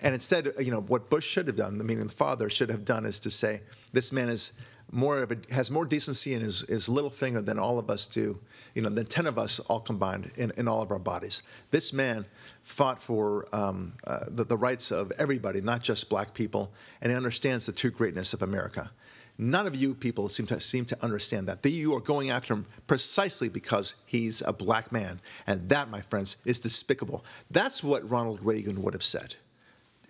[0.00, 3.06] And instead, you know, what Bush should have done, meaning the father should have done,
[3.06, 4.52] is to say this man is
[4.92, 8.06] more of a has more decency in his, his little finger than all of us
[8.06, 8.38] do,
[8.74, 11.42] you know, than ten of us all combined in, in all of our bodies.
[11.70, 12.26] This man
[12.62, 17.16] fought for um, uh, the, the rights of everybody, not just black people, and he
[17.16, 18.90] understands the true greatness of America.
[19.36, 21.62] None of you people seem to seem to understand that.
[21.62, 26.02] That you are going after him precisely because he's a black man, and that, my
[26.02, 27.24] friends, is despicable.
[27.50, 29.34] That's what Ronald Reagan would have said.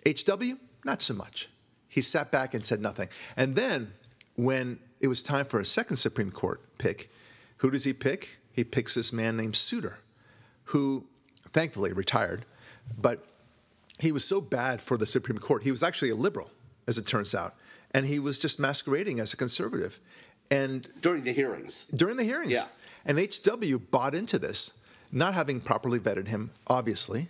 [0.05, 0.57] H.W.
[0.83, 1.49] Not so much.
[1.87, 3.07] He sat back and said nothing.
[3.37, 3.93] And then,
[4.35, 7.09] when it was time for a second Supreme Court pick,
[7.57, 8.37] who does he pick?
[8.51, 9.99] He picks this man named Souter,
[10.65, 11.05] who
[11.51, 12.45] thankfully retired,
[12.99, 13.25] but
[13.99, 15.63] he was so bad for the Supreme Court.
[15.63, 16.49] He was actually a liberal,
[16.87, 17.55] as it turns out,
[17.91, 19.99] and he was just masquerading as a conservative.
[20.51, 21.85] And During the hearings.
[21.85, 22.67] during the hearings, Yeah.
[23.05, 23.79] and H.W.
[23.79, 24.73] bought into this,
[25.11, 27.29] not having properly vetted him, obviously.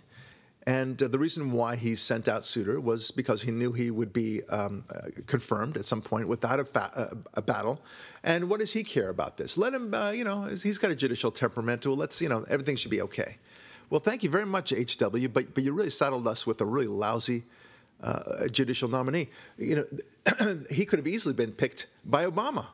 [0.66, 4.12] And uh, the reason why he sent out Souter was because he knew he would
[4.12, 7.80] be um, uh, confirmed at some point without a, fa- uh, a battle.
[8.24, 9.56] And what does he care about this?
[9.56, 11.86] Let him, uh, you know, he's got a judicial temperament.
[11.86, 13.36] Well, let's, you know, everything should be okay.
[13.90, 16.88] Well, thank you very much, H.W., but, but you really saddled us with a really
[16.88, 17.44] lousy
[18.02, 19.28] uh, judicial nominee.
[19.58, 22.66] You know, he could have easily been picked by Obama.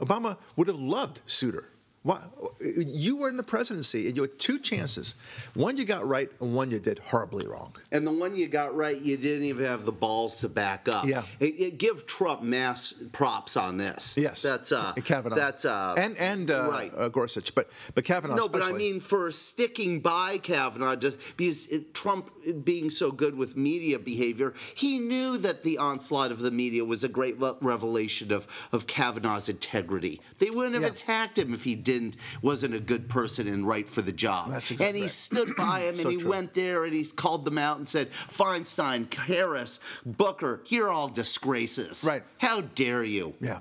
[0.00, 1.68] Obama would have loved Souter.
[2.02, 2.20] Why,
[2.60, 5.14] you were in the presidency and you had two chances.
[5.54, 7.76] One you got right, and one you did horribly wrong.
[7.92, 11.06] And the one you got right, you didn't even have the balls to back up.
[11.06, 11.22] Yeah.
[11.38, 14.16] It, it- give Trump mass props on this.
[14.16, 14.92] Yes, That's uh.
[15.04, 15.36] Kavanaugh.
[15.36, 15.94] That's uh.
[15.96, 16.92] and and uh, right.
[16.96, 18.34] uh, Gorsuch, but but Kavanaugh.
[18.36, 22.30] No, but I mean, for sticking by Kavanaugh, just because it, Trump
[22.64, 27.04] being so good with media behavior, he knew that the onslaught of the media was
[27.04, 30.20] a great revelation of, of Kavanaugh's integrity.
[30.38, 30.88] They wouldn't have Yeah.
[30.88, 34.50] attacked him if he didn't wasn't a good person and right for the job.
[34.50, 35.10] That's and he right.
[35.10, 36.30] stood by him, So and he true.
[36.30, 42.04] went there and he's called them out and said, "Feinstein, Harris, Booker, you're all disgraces.
[42.06, 42.22] Right.
[42.38, 43.60] How dare you?" yeah.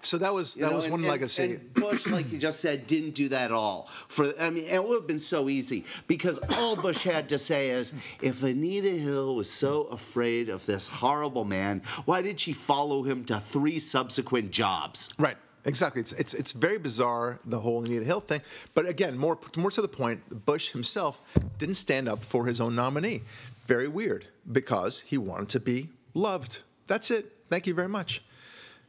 [0.00, 1.42] So that was You that know, was and- one and- legacy.
[1.42, 3.88] And Bush, like you just said, didn't do that at all.
[4.06, 7.70] For I mean, it would have been so easy because all Bush had to say
[7.70, 13.02] is, if Anita Hill was so afraid of this horrible man, why did she follow
[13.02, 15.10] him to three subsequent jobs?
[15.18, 15.36] Right.
[15.64, 16.00] Exactly.
[16.00, 18.40] It's, it's it's very bizarre the whole Anita Hill thing.
[18.74, 21.20] But again, more more to the point, Bush himself
[21.58, 23.22] didn't stand up for his own nominee.
[23.66, 26.60] Very weird because he wanted to be loved.
[26.86, 27.32] That's it.
[27.50, 28.22] Thank you very much.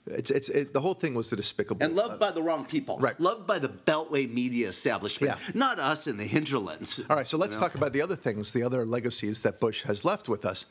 [0.08, 1.86] It's it's it, the whole thing was the despicable.
[1.86, 2.98] And loved by the wrong people.
[2.98, 3.20] Right.
[3.20, 5.38] Loved by the Beltway media establishment.
[5.38, 5.52] Yeah.
[5.54, 7.02] Not us in the hinterlands.
[7.10, 7.68] All right, so let's You know?
[7.68, 10.66] talk about the other things, the other legacies that Bush has left with us.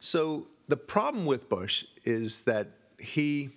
[0.00, 2.66] So the problem with Bush is that
[2.98, 3.50] he,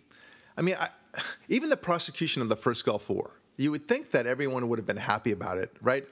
[0.56, 0.90] I mean, I,
[1.50, 4.86] even the prosecution of the first Gulf War, you would think that everyone would have
[4.86, 6.06] been happy about it, right?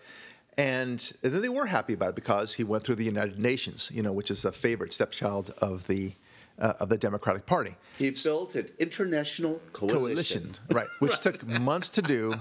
[0.57, 4.03] And then they were happy about it because he went through the United Nations, you
[4.03, 6.13] know, which is a favorite stepchild of the
[6.59, 7.75] uh, of the Democratic Party.
[7.97, 9.97] He built an international coalition.
[9.97, 10.87] Coalition, right?
[10.99, 12.35] Which took months to do.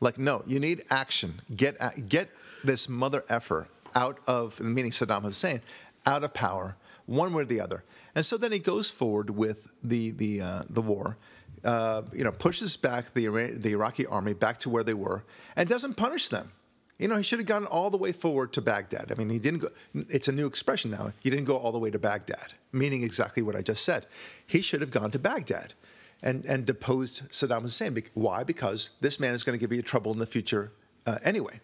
[0.00, 1.42] Like, no, you need action.
[1.54, 1.76] Get
[2.08, 2.30] get
[2.64, 5.60] this mother effer out of, the meaning Saddam Hussein,
[6.06, 7.84] out of power, one way or the other.
[8.14, 11.16] And so then he goes forward with the the uh, the war.
[11.64, 15.24] Uh, you know, pushes back the the Iraqi army back to where they were,
[15.56, 16.52] and doesn't punish them.
[16.98, 19.10] You know, he should have gone all the way forward to Baghdad.
[19.10, 19.68] I mean, he didn't go.
[19.94, 21.12] It's a new expression now.
[21.20, 24.06] He didn't go all the way to Baghdad, meaning exactly what I just said.
[24.46, 25.74] He should have gone to Baghdad,
[26.22, 27.96] and and deposed Saddam Hussein.
[28.14, 28.44] Why?
[28.44, 30.72] Because this man is going to give you trouble in the future
[31.06, 31.60] uh, anyway.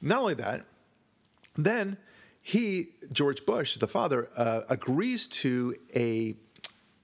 [0.00, 0.64] Not only that,
[1.56, 1.96] then
[2.42, 6.36] he, George Bush, the father, uh, agrees to a,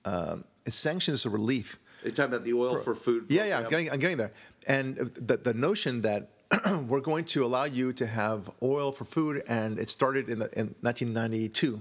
[0.04, 1.78] um, a sanctions relief.
[2.02, 3.26] Are you talking about the oil for food?
[3.28, 4.32] Yeah, yeah, I'm getting, I'm getting there.
[4.66, 6.30] And the, the notion that
[6.88, 10.46] we're going to allow you to have oil for food, and it started in, the,
[10.58, 11.80] in 1992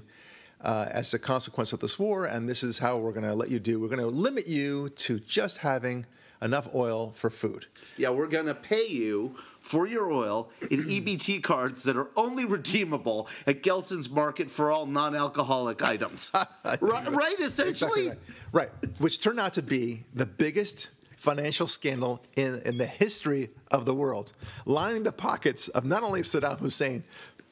[0.64, 3.50] uh, as a consequence of this war, and this is how we're going to let
[3.50, 3.80] you do.
[3.80, 6.06] We're going to limit you to just having
[6.41, 7.65] enough oil for food.
[7.97, 12.45] Yeah, we're going to pay you for your oil in EBT cards that are only
[12.45, 16.32] redeemable at Gelson's Market for all non-alcoholic items.
[16.65, 18.08] right, right, essentially.
[18.08, 18.71] Exactly right.
[18.82, 23.86] Right, which turned out to be the biggest financial scandal in, in the history of
[23.86, 24.34] the world,
[24.65, 27.04] lining the pockets of not only Saddam Hussein,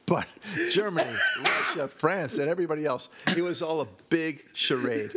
[0.06, 0.26] but
[0.72, 1.08] Germany,
[1.44, 3.10] Russia, France, and everybody else.
[3.28, 5.12] It was all a big charade.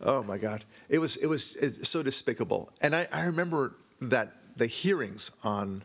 [0.00, 2.70] Oh my God, it was it was so despicable.
[2.82, 5.82] And I, I remember that the hearings on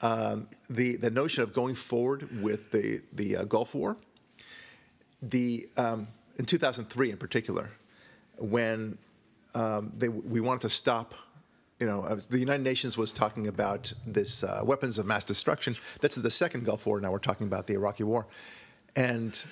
[0.00, 3.96] um, the the notion of going forward with the the uh, Gulf War,
[5.20, 7.70] the um, in 2003 in particular,
[8.38, 8.98] when
[9.54, 11.14] um, they, we wanted to stop.
[11.78, 15.74] You know, uh, the United Nations was talking about this uh, weapons of mass destruction.
[16.00, 17.00] That's the second Gulf War.
[17.00, 18.26] Now we're talking about the Iraqi War,
[18.94, 19.44] and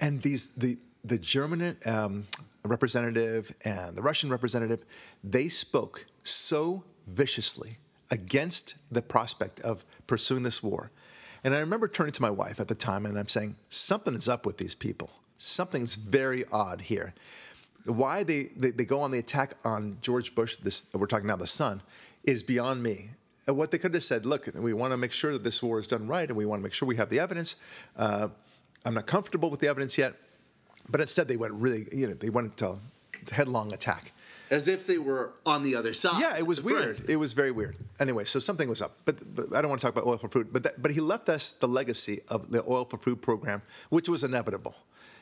[0.00, 2.26] and these the the German um,
[2.68, 4.84] representative and the Russian representative,
[5.22, 7.78] they spoke so viciously
[8.10, 10.90] against the prospect of pursuing this war.
[11.44, 14.28] And I remember turning to my wife at the time and I'm saying, something is
[14.28, 15.10] up with these people.
[15.36, 17.14] Something's very odd here.
[17.84, 21.36] Why they, they, they go on the attack on George Bush, this, we're talking now
[21.36, 21.80] the son,
[22.24, 23.10] is beyond me.
[23.46, 25.78] And what they could have said, look, we want to make sure that this war
[25.78, 27.56] is done right and we want to make sure we have the evidence.
[27.96, 28.28] Uh,
[28.84, 30.14] I'm not comfortable with the evidence yet.
[30.88, 32.78] But instead, they went really, you know, they went to
[33.30, 34.12] headlong attack.
[34.50, 36.20] As if they were on the other side.
[36.20, 36.96] Yeah, it was weird.
[36.96, 37.10] Correct.
[37.10, 37.76] It was very weird.
[38.00, 38.96] Anyway, so something was up.
[39.04, 40.52] But, but I don't want to talk about oil for food.
[40.52, 44.08] But that, but he left us the legacy of the oil for food program, which
[44.08, 44.74] was inevitable.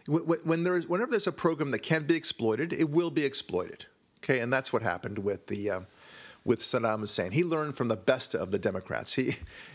[0.06, 3.86] When, when there's whenever there's a program that can be exploited, it will be exploited.
[4.18, 5.70] Okay, and that's what happened with the.
[5.70, 5.80] Uh,
[6.44, 9.14] with Saddam Hussein, he learned from the best of the Democrats.
[9.14, 9.34] He,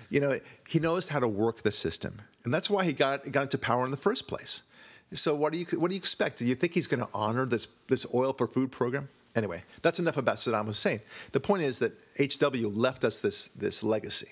[0.10, 3.43] you know, he knows how to work the system, and that's why he got got
[3.43, 4.63] into power in the first place.
[5.13, 6.39] So what do you what do you expect?
[6.39, 9.10] Do you think he's going to honor this this oil for food program?
[9.36, 11.00] Anyway, that's enough about Saddam Hussein.
[11.32, 14.30] The point is that HW left us this this legacy.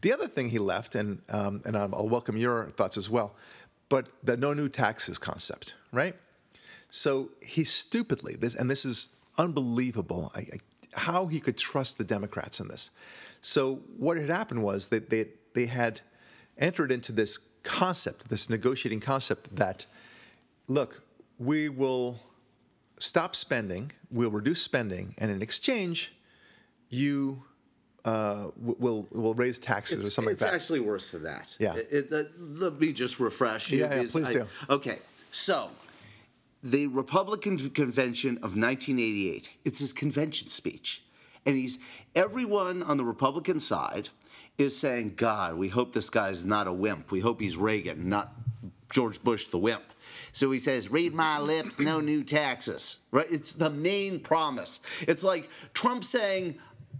[0.00, 3.34] The other thing he left, and um, and I'll welcome your thoughts as well,
[3.88, 6.14] but the no new taxes concept, right?
[6.90, 10.32] So he stupidly this, and this is unbelievable.
[10.34, 10.58] I, I,
[10.94, 12.90] how he could trust the Democrats in this.
[13.40, 16.00] So what had happened was that they they had
[16.58, 19.86] entered into this concept, this negotiating concept that
[20.68, 21.02] look,
[21.38, 22.18] we will
[22.98, 26.12] stop spending, we'll reduce spending, and in exchange,
[26.90, 27.42] you
[28.04, 30.56] uh, will will raise taxes or something it's like that.
[30.56, 31.56] It's actually worse than that.
[31.58, 31.74] Yeah.
[31.74, 33.80] It- it- let- let me just refresh you.
[33.80, 34.46] Yeah, yeah, please I- do.
[34.70, 34.98] Okay,
[35.30, 35.70] so
[36.62, 39.50] the Republican convention of 1988.
[39.64, 41.02] It's his convention speech,
[41.44, 41.78] and he's
[42.14, 44.08] everyone on the Republican side
[44.56, 47.10] is saying, "God, we hope this guy's not a wimp.
[47.10, 48.32] We hope he's Reagan, not
[48.90, 49.82] George Bush, the wimp."
[50.32, 53.26] So he says, "Read my lips, no new taxes." Right?
[53.30, 54.80] It's the main promise.
[55.02, 56.56] It's like Trump saying,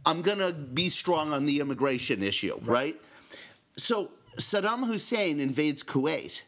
[0.06, 3.00] "I'm gonna be strong on the immigration issue." right?
[3.76, 6.42] So Saddam Hussein invades Kuwait.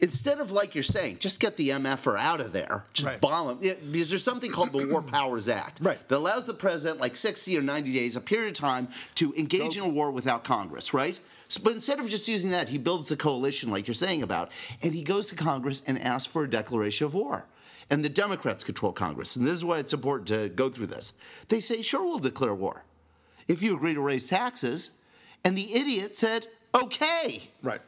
[0.00, 3.20] Instead of like you're saying, just get the MFer out of there, just Right.
[3.20, 3.58] bomb him.
[3.60, 5.98] Yeah, because there's something called the War Powers Act Right.
[6.08, 9.76] that allows the president like 60 or 90 days, a period of time, to engage
[9.76, 11.18] in a war without Congress, right?
[11.58, 14.50] But instead of just using that, he builds a coalition like you're saying about,
[14.82, 17.46] and he goes to Congress and asks for a declaration of war.
[17.90, 21.12] And the Democrats control Congress, and this is why it's important to go through this.
[21.48, 22.84] They say, sure, we'll declare war
[23.48, 24.92] if you agree to raise taxes.
[25.44, 27.80] And the idiot said, okay, Right.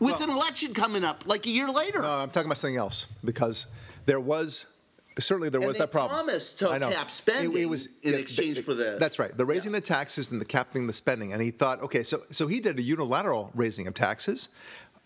[0.00, 2.02] with an election coming up like a year later.
[2.02, 3.68] No, I'm talking about something else because
[4.06, 4.66] there was
[5.20, 6.24] certainly there And was that problem.
[6.24, 6.90] promised to I know.
[6.90, 7.52] cap spending
[8.02, 9.36] in exchange for the- That's right.
[9.36, 12.46] The raising the taxes and the capping the spending, and he thought, okay, so so
[12.46, 14.48] he did a unilateral raising of taxes.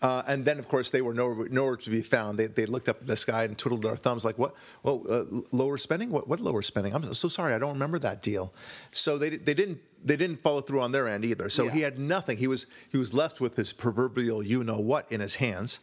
[0.01, 2.37] Uh, and then, of course, they were nowhere, nowhere to be found.
[2.37, 4.53] They, they looked up at the sky and twiddled their thumbs, like, "What?
[4.83, 6.11] Well, uh, lower spending?
[6.11, 6.27] What?
[6.27, 6.93] What lower spending?
[6.93, 8.53] I'm so sorry, I don't remember that deal."
[8.91, 11.49] So they, they didn't they didn't follow through on their end either.
[11.49, 12.37] So he had nothing.
[12.37, 15.79] He was he was left with his proverbial you know what in his hands.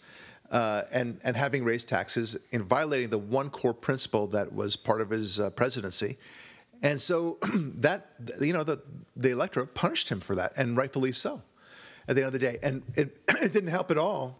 [0.53, 5.01] Uh, and and having raised taxes and violating the one core principle that was part
[5.01, 6.19] of his uh, presidency.
[6.83, 8.11] And so that
[8.41, 8.81] you know the
[9.17, 11.43] the electorate punished him for that, and rightfully so.
[12.09, 14.39] At the end of the day, and it, it didn't help at all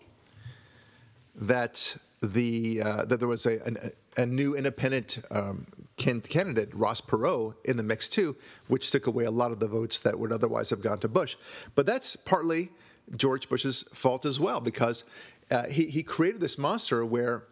[1.35, 7.55] that the uh, that there was a, a, a new independent um, candidate Ross Perot
[7.65, 8.37] in the mix too,
[8.69, 11.37] which took away a lot of the votes that would otherwise have gone to Bush.
[11.75, 12.71] But that's partly
[13.17, 15.05] George Bush's fault as well because
[15.53, 17.45] uh, he he created this monster where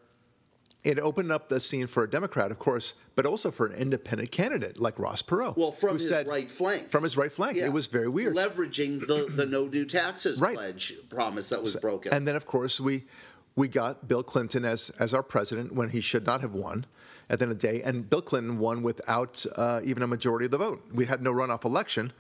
[0.83, 4.31] it opened up the scene for a Democrat, of course, but also for an independent
[4.31, 5.55] candidate like Ross Perot.
[5.59, 6.91] Well, from his said- right flank.
[6.91, 7.59] From his right flank.
[7.59, 7.67] Yeah.
[7.67, 8.35] It was very weird.
[8.35, 10.57] Leveraging the, the no new taxes Right.
[10.57, 12.15] pledge promise that was broken.
[12.15, 13.05] And then, of course, we
[13.57, 16.87] we got Bill Clinton as as our president when he should not have won
[17.29, 17.83] at the end of the day.
[17.83, 20.81] And Bill Clinton won without uh, even a majority of the vote.
[20.95, 22.13] We had no runoff election.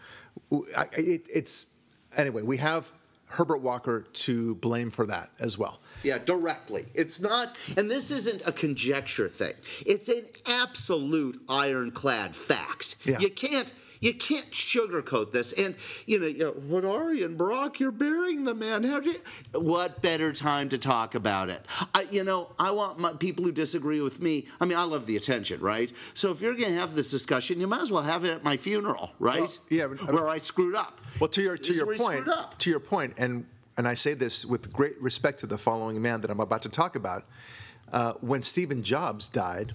[0.77, 1.75] I- It, it's
[2.14, 2.43] anyway.
[2.43, 2.93] We have
[3.31, 5.81] Herbert Walker to blame for that as well.
[6.03, 6.87] Yeah, directly.
[6.95, 9.55] It's not, and this isn't a conjecture thing.
[9.87, 12.97] It's an absolute ironclad fact.
[13.05, 13.19] Yeah.
[13.21, 13.73] You can't.
[14.00, 15.74] You can't sugarcoat this, and
[16.06, 17.78] you know, you know, what are you and Barak?
[17.80, 18.82] You're burying the man.
[18.82, 19.20] How do you?
[19.60, 21.64] What better time to talk about it?
[21.94, 24.46] I, you know, I want my people who disagree with me.
[24.58, 25.92] I mean, I love the attention, right?
[26.14, 28.42] So if you're going to have this discussion, you might as well have it at
[28.42, 29.40] my funeral, right?
[29.40, 30.98] Well, yeah, but- where I screwed up.
[31.20, 32.26] Well, to your to your point,
[32.58, 33.44] to your point, and
[33.76, 36.68] and I say this with great respect to the following man that I'm about to
[36.70, 37.24] talk about.
[37.92, 39.74] Uh, when Stephen Jobs died,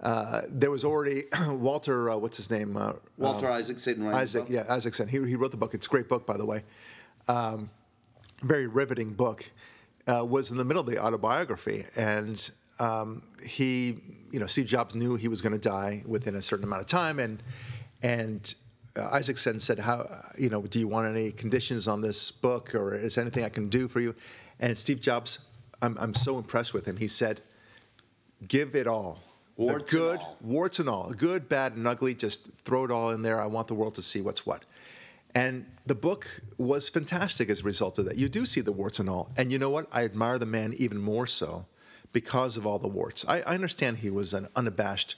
[0.00, 2.10] uh, there was already Walter.
[2.10, 2.76] Uh, what's his name?
[2.76, 4.06] Uh, Walter um, Isaacson.
[4.06, 5.08] Isaac, yeah, Isaacson.
[5.08, 5.74] He, he wrote the book.
[5.74, 6.62] It's a great book, by the way.
[7.26, 7.70] Um,
[8.42, 9.50] very riveting book.
[10.06, 13.98] Uh, was in the middle of the autobiography, and um, he,
[14.30, 16.86] you know, Steve Jobs knew he was going to die within a certain amount of
[16.86, 17.42] time, and
[18.02, 18.54] and
[18.96, 20.08] uh, Isaacson said, "How,
[20.38, 23.50] you know, do you want any conditions on this book, or is there anything I
[23.50, 24.14] can do for you?"
[24.60, 25.46] And Steve Jobs,
[25.82, 26.96] I'm, I'm so impressed with him.
[26.96, 27.42] He said,
[28.46, 29.20] "Give it all."
[29.58, 30.36] The Warts and good, all.
[30.40, 32.14] warts and all, good, bad, and ugly.
[32.14, 33.42] Just throw it all in there.
[33.42, 34.64] I want the world to see what's what.
[35.34, 38.16] And the book was fantastic as a result of that.
[38.16, 39.30] You do see the warts and all.
[39.36, 39.88] And you know what?
[39.92, 41.66] I admire the man even more so
[42.12, 43.24] because of all the warts.
[43.26, 45.16] I, I understand he was an unabashed,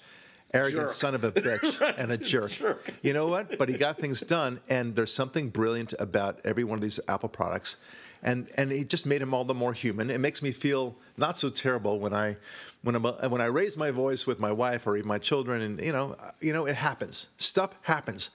[0.52, 0.90] arrogant Jerk.
[0.90, 2.50] son of a bitch and a jerk.
[2.50, 2.94] jerk.
[3.02, 3.58] You know what?
[3.58, 4.60] But he got things done.
[4.68, 7.76] And there's something brilliant about every one of these Apple products.
[8.22, 10.10] And, and it just made him all the more human.
[10.10, 12.36] It makes me feel not so terrible when I
[12.82, 15.80] when I'm, when I raise my voice with my wife or even my children, and
[15.80, 17.30] you know, you know, it happens.
[17.36, 18.30] Stuff happens,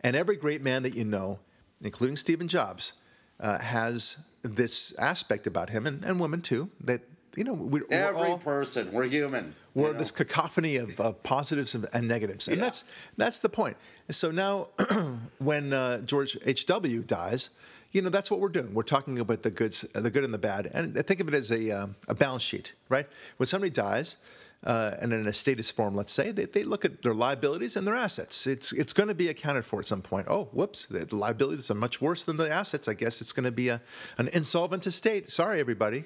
[0.00, 1.38] and every great man that you know,
[1.82, 2.94] including Stephen Jobs,
[3.40, 6.70] uh, has this aspect about him, and, and women too.
[6.80, 7.02] That
[7.36, 9.54] you know, we're, we're Every all person, we're human.
[9.74, 9.98] we're know?
[9.98, 12.64] this cacophony of, of positives and, and negatives, and Yeah.
[12.64, 12.84] that's
[13.16, 13.76] that's the point.
[14.10, 14.68] So now,
[15.38, 16.66] when uh, George H.
[16.66, 17.02] W.
[17.02, 17.50] dies,
[17.92, 18.74] you know that's what we're doing.
[18.74, 21.50] We're talking about the goods, the good and the bad, and think of it as
[21.50, 23.06] a uh, a balance sheet, right?
[23.36, 24.16] When somebody dies.
[24.62, 27.86] Uh, and in a status form, let's say, they, they look at their liabilities and
[27.86, 28.46] their assets.
[28.46, 30.26] It's it's going to be accounted for at some point.
[30.28, 32.86] Oh, whoops, the the liabilities are much worse than the assets.
[32.86, 33.80] I guess it's going to be a,
[34.18, 35.30] an insolvent estate.
[35.30, 36.04] Sorry, everybody.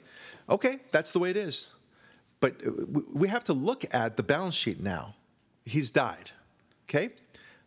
[0.48, 1.72] Okay, that's the way it is.
[2.40, 2.70] But uh,
[3.12, 5.14] we have to look at the balance sheet now.
[5.64, 6.30] He's died.
[6.88, 7.10] Okay?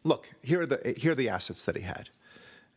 [0.04, 2.10] Look, here are the here are the assets that he had.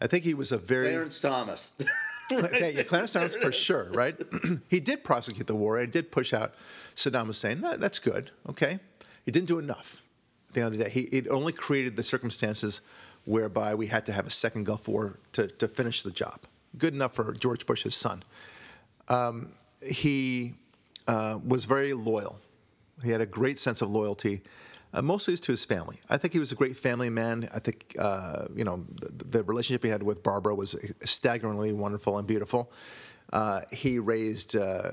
[0.01, 1.73] I think he was a very Clarence Thomas.
[2.31, 4.17] Yeah, Clarence Thomas for sure, right?
[4.69, 5.81] he did prosecute the war.
[5.81, 6.55] He did push out
[6.95, 7.61] Saddam Hussein.
[7.61, 8.31] That, that's good.
[8.49, 8.79] Okay,
[9.25, 10.01] he didn't do enough.
[10.49, 12.83] At the end of the day, he it only created the circumstances
[13.25, 16.41] whereby we had to have a second Gulf War to, to finish the job.
[16.79, 18.23] Good enough for George Bush's son.
[19.09, 20.55] Um, he
[21.07, 22.39] uh, was very loyal.
[23.03, 24.43] He had a great sense of loyalty,
[24.93, 26.01] uh, mostly to his family.
[26.09, 27.49] I think he was a great family man.
[27.55, 32.19] I think uh, you know the, the relationship he had with Barbara was staggeringly wonderful
[32.19, 32.73] and beautiful.
[33.33, 34.93] Uh, he raised uh,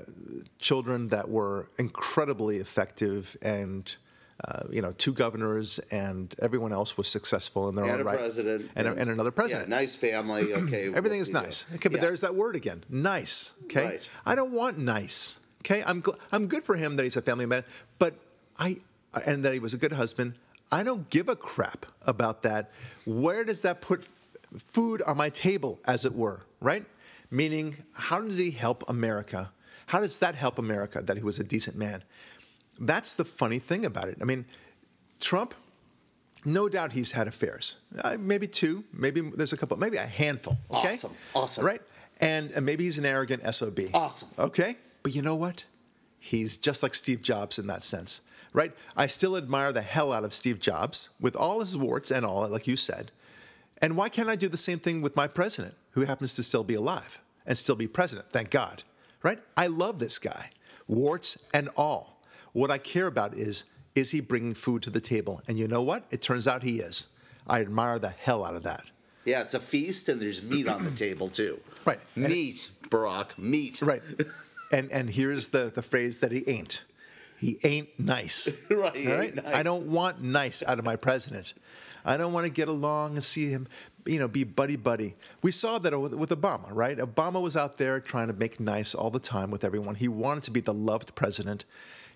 [0.58, 3.96] children that were incredibly effective, and
[4.44, 8.04] uh, you know, two governors, and everyone else was successful in their and own a
[8.04, 8.18] right.
[8.18, 8.70] president.
[8.76, 9.68] and, a- and another president.
[9.68, 10.54] Yeah, nice family.
[10.54, 10.88] Okay.
[10.94, 11.66] Everything is nice.
[11.74, 12.00] Okay, but Yeah.
[12.02, 12.84] there's that word again.
[12.88, 13.52] Nice.
[13.64, 13.84] Okay.
[13.84, 14.08] Right.
[14.24, 15.38] I don't want nice.
[15.62, 15.82] Okay.
[15.84, 17.64] I'm gl- I'm good for him that he's a family man,
[17.98, 18.14] but
[18.58, 18.78] I
[19.26, 20.34] and that he was a good husband.
[20.70, 22.70] I don't give a crap about that.
[23.06, 24.28] Where does that put f-
[24.68, 26.42] food on my table, as it were?
[26.60, 26.84] Right.
[27.30, 29.50] Meaning, how did he help America?
[29.86, 32.04] How does that help America that he was a decent man?
[32.78, 34.18] That's the funny thing about it.
[34.20, 34.44] I mean,
[35.20, 35.54] Trump
[36.44, 37.76] no doubt he's had affairs.
[38.02, 40.56] Uh, maybe two, maybe there's a couple, maybe a handful.
[40.70, 40.90] Okay?
[40.90, 41.64] Awesome, awesome.
[41.64, 41.82] Right?
[42.20, 43.80] And, and maybe he's an arrogant SOB.
[43.92, 44.28] Awesome.
[44.38, 44.76] Okay?
[45.02, 45.64] But you know what?
[46.18, 48.22] He's just like Steve Jobs in that sense.
[48.52, 48.72] Right?
[48.96, 52.48] I still admire the hell out of Steve Jobs with all his warts and all,
[52.48, 53.10] like you said.
[53.80, 56.64] And why can't I do the same thing with my president, who happens to still
[56.64, 58.30] be alive and still be president?
[58.32, 58.82] Thank God.
[59.22, 59.38] right?
[59.56, 60.50] I love this guy,
[60.86, 62.17] warts and all.
[62.52, 65.42] What I care about is is he bringing food to the table?
[65.48, 66.04] And you know what?
[66.10, 67.08] It turns out he is.
[67.46, 68.84] I admire the hell out of that.
[69.24, 71.60] Yeah, it's a feast and there's meat on the table too.
[71.84, 72.00] Right.
[72.16, 73.80] And- Meat, Barak, meat.
[73.80, 74.02] Right.
[74.72, 76.84] and and here's the the phrase that he ain't.
[77.38, 78.48] He ain't nice.
[78.70, 79.54] Right, he ain't nice.
[79.54, 81.54] I don't want nice out of my president.
[82.04, 83.68] I don't want to get along and see him,
[84.06, 85.14] you know, be buddy buddy.
[85.42, 86.98] We saw that with, with Obama, right?
[86.98, 89.94] Obama was out there trying to make nice all the time with everyone.
[89.94, 91.64] He wanted to be the loved president.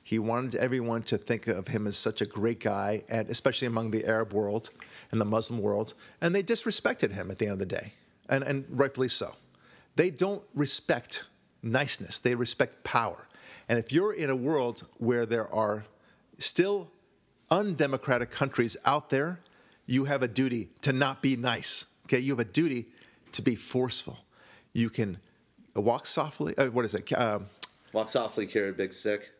[0.03, 3.91] He wanted everyone to think of him as such a great guy, and especially among
[3.91, 4.71] the Arab world
[5.11, 5.95] and the Muslim world.
[6.21, 7.93] And they disrespected him at the end of the day,
[8.29, 9.35] and, and rightfully so.
[9.97, 11.25] They don't respect
[11.63, 13.29] niceness, they respect power.
[13.69, 15.85] And if you're in a world where there are
[16.39, 16.91] still
[17.51, 19.41] undemocratic countries out there,
[19.87, 21.87] you have a duty to not be nice.
[22.07, 22.87] Okay, you have a duty
[23.33, 24.19] to be forceful.
[24.73, 25.19] You can
[25.75, 26.57] walk softly.
[26.59, 27.13] Uh, what is it?
[27.13, 27.47] Um,
[27.93, 29.31] Walk softly, carry a big stick.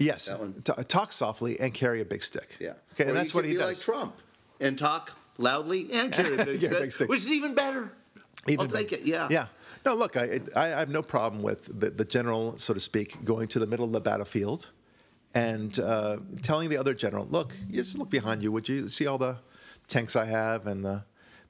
[0.00, 0.54] Yes, That one.
[0.64, 2.56] T- talk softly and carry a big stick.
[2.58, 2.72] Yeah.
[2.94, 3.68] Okay, Or and that's what he be does.
[3.68, 4.16] like Trump
[4.58, 7.08] and talk loudly and carry a big, stick, big stick.
[7.08, 7.92] which is even better.
[8.48, 9.02] Even I'll take it.
[9.02, 9.28] Yeah.
[9.30, 9.46] Yeah.
[9.86, 13.24] No, look, I, I I have no problem with the, the general, so to speak,
[13.24, 14.68] going to the middle of the battlefield
[15.34, 18.50] and uh, telling the other general, look, just look behind you.
[18.52, 19.36] Would you see all the
[19.88, 21.04] tanks I have and the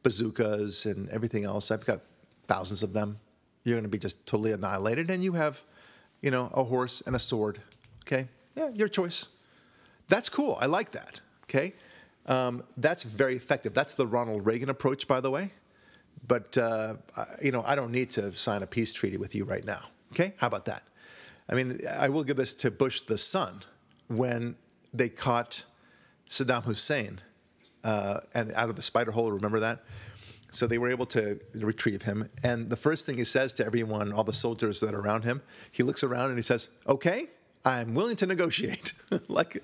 [0.04, 1.70] bazookas and everything else?
[1.70, 2.00] I've got
[2.46, 3.18] thousands of them.
[3.64, 5.10] You're going to be just totally annihilated.
[5.10, 5.62] And you have,
[6.22, 7.60] you know, a horse and a sword.
[8.06, 8.28] Okay?
[8.54, 9.26] Yeah, your choice.
[10.08, 10.58] That's cool.
[10.60, 11.20] I like that.
[11.44, 11.74] Okay?
[12.26, 13.74] Um, that's very effective.
[13.74, 15.50] That's the Ronald Reagan approach, by the way.
[16.26, 16.94] But uh,
[17.42, 19.84] you know, I don't need to sign a peace treaty with you right now.
[20.12, 20.82] Okay, how about that?
[21.48, 23.62] I mean, I will give this to Bush the son
[24.08, 24.56] when
[24.92, 25.64] they caught
[26.28, 27.20] Saddam Hussein
[27.84, 29.32] uh, and out of the spider hole.
[29.32, 29.82] Remember that?
[30.52, 32.28] So they were able to retrieve him.
[32.42, 35.42] And the first thing he says to everyone, all the soldiers that are around him,
[35.70, 37.28] he looks around and he says, "Okay,
[37.64, 38.92] I'm willing to negotiate."
[39.28, 39.62] like,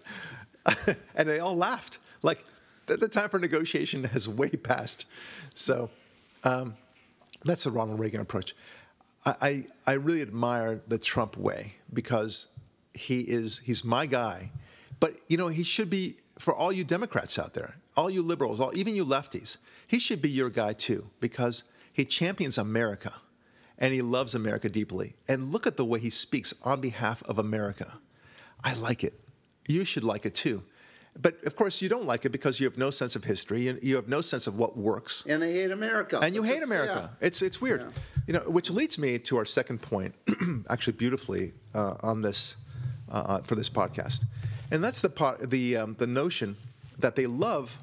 [1.14, 1.98] and they all laughed.
[2.22, 2.44] Like,
[2.86, 5.06] the, the time for negotiation has way passed.
[5.54, 5.90] So.
[6.44, 6.76] Um,
[7.46, 8.54] that's the Ronald Reagan approach.
[9.24, 12.48] I, I, I really admire the Trump way because
[12.94, 14.50] he is he's my guy.
[15.00, 18.60] But you know, he should be for all you Democrats out there, all you liberals,
[18.60, 23.12] all even you lefties, he should be your guy too, because he champions America
[23.78, 25.14] and he loves America deeply.
[25.28, 27.94] And look at the way he speaks on behalf of America.
[28.64, 29.14] I like it.
[29.68, 30.62] You should like it too.
[31.18, 33.62] But of course, you don't like it because you have no sense of history.
[33.62, 36.20] You, you have no sense of what works And they hate America.
[36.22, 37.10] and you It's hate just- America.
[37.20, 37.88] It's it's weird, Yeah.
[38.26, 38.40] you know.
[38.50, 40.14] Which leads me to our second point,
[40.68, 42.56] actually beautifully uh, on this
[43.10, 44.24] uh, uh, for this podcast,
[44.70, 46.54] and that's the pot, the um, the notion
[46.98, 47.74] that they love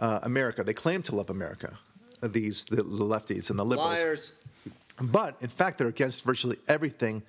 [0.00, 0.64] uh, America.
[0.64, 1.78] They claim to love America.
[2.22, 4.34] These the, the lefties and the liberals, Liars.
[5.00, 7.22] But in fact they're against virtually everything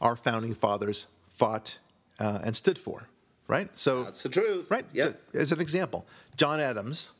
[0.00, 1.78] our founding fathers fought
[2.18, 3.08] uh, and stood for.
[3.46, 3.68] Right.
[3.74, 4.70] So That's the truth.
[4.70, 4.86] Right.
[4.92, 5.20] Yep.
[5.32, 6.06] So, As an example,
[6.36, 7.10] John Adams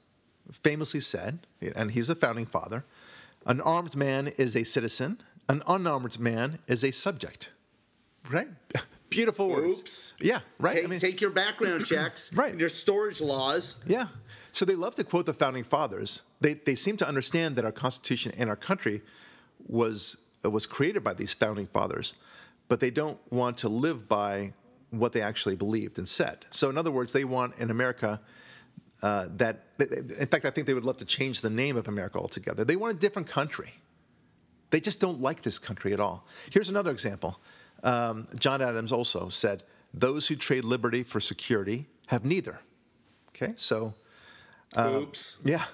[0.53, 1.41] famously said,
[1.75, 2.85] and he's a founding father,
[3.47, 7.51] an armed man is a citizen, an unarmed man is a subject.
[8.31, 8.49] Right?
[9.11, 9.81] Beautiful words.
[9.81, 10.15] Oops.
[10.21, 10.89] Yeah, right.
[10.89, 12.33] Take, take your background checks.
[12.33, 12.51] Right.
[12.53, 13.77] and Your storage laws.
[13.87, 14.07] Yeah.
[14.51, 16.23] So they love to quote the founding fathers.
[16.41, 19.03] They, they seem to understand that our Constitution and our country
[19.67, 22.15] was, was created by these founding fathers,
[22.69, 24.53] but they don't want to live by
[24.91, 26.45] what they actually believed and said.
[26.51, 28.21] So, in other words, they want in America
[29.03, 32.19] uh, that, in fact, I think they would love to change the name of America
[32.19, 32.65] altogether.
[32.65, 33.75] They want a different country.
[34.71, 36.27] They just don't like this country at all.
[36.51, 37.39] Here's another example.
[37.83, 39.63] Um, John Adams also said,
[39.93, 42.61] Those who trade liberty for security have neither.
[43.31, 43.95] Okay, so
[44.79, 45.43] Oops.
[45.45, 45.65] yeah.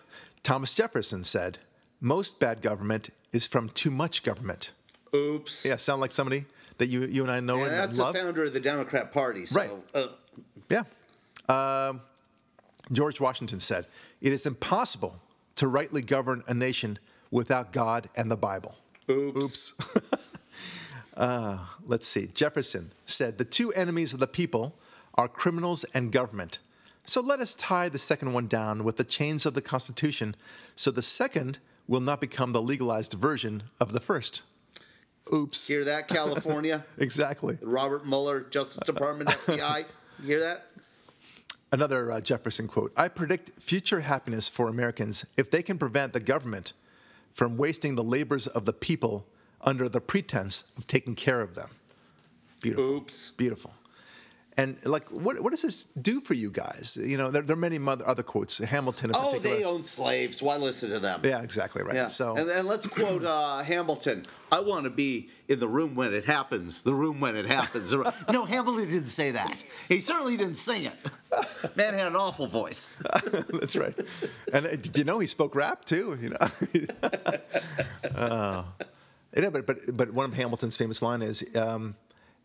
[0.42, 1.58] Thomas Jefferson said,
[2.00, 4.72] most bad government is from too much government.
[5.14, 5.64] Oops.
[5.64, 6.44] Yeah, sound like somebody
[6.78, 8.14] that you, you and I know And and that's love?
[8.14, 9.46] the founder of the Democrat Party.
[9.46, 9.70] So, Right.
[9.94, 10.06] uh,
[10.68, 10.84] Yeah.
[11.88, 12.00] Um,
[12.92, 13.86] George Washington said,
[14.20, 15.20] it is impossible
[15.56, 16.98] to rightly govern a nation
[17.30, 18.76] without God and the Bible.
[19.10, 19.74] oops.
[21.16, 22.28] Uh, let's see.
[22.34, 24.74] Jefferson said, the two enemies of the people
[25.16, 26.60] are criminals and government.
[27.02, 30.34] So let us tie the second one down with the chains of the Constitution
[30.76, 31.58] so the second
[31.90, 34.42] will not become the legalized version of the first.
[35.34, 35.66] Oops.
[35.66, 36.84] Hear that, California?
[36.98, 37.58] Exactly.
[37.60, 39.84] Robert Mueller, Justice Department, FBI.
[40.20, 40.66] You hear that?
[41.72, 46.20] Another uh, Jefferson quote I predict future happiness for Americans if they can prevent the
[46.20, 46.74] government
[47.34, 49.26] from wasting the labors of the people
[49.62, 51.70] under the pretense of taking care of them.
[52.60, 52.84] Beautiful.
[52.84, 53.30] Oops.
[53.32, 53.72] Beautiful.
[54.60, 56.98] And like, what what does this do for you guys?
[57.00, 58.58] You know, there, there are many other quotes.
[58.58, 59.56] Hamilton Oh, particular.
[59.56, 60.42] they own slaves.
[60.42, 61.22] Why listen to them?
[61.24, 61.94] Yeah, exactly right.
[61.94, 62.08] Yeah.
[62.08, 64.24] So and, and let's quote uh, Hamilton.
[64.52, 66.82] I want to be in the room when it happens.
[66.82, 67.94] The room when it happens.
[68.30, 69.64] no, Hamilton didn't say that.
[69.88, 70.96] He certainly didn't sing it.
[71.74, 72.94] Man had an awful voice.
[73.48, 73.98] that's right.
[74.52, 76.18] And uh, did you know he spoke rap too?
[76.20, 76.48] You know.
[78.14, 78.64] uh,
[79.34, 81.96] yeah, but but but one of Hamilton's famous line is, um,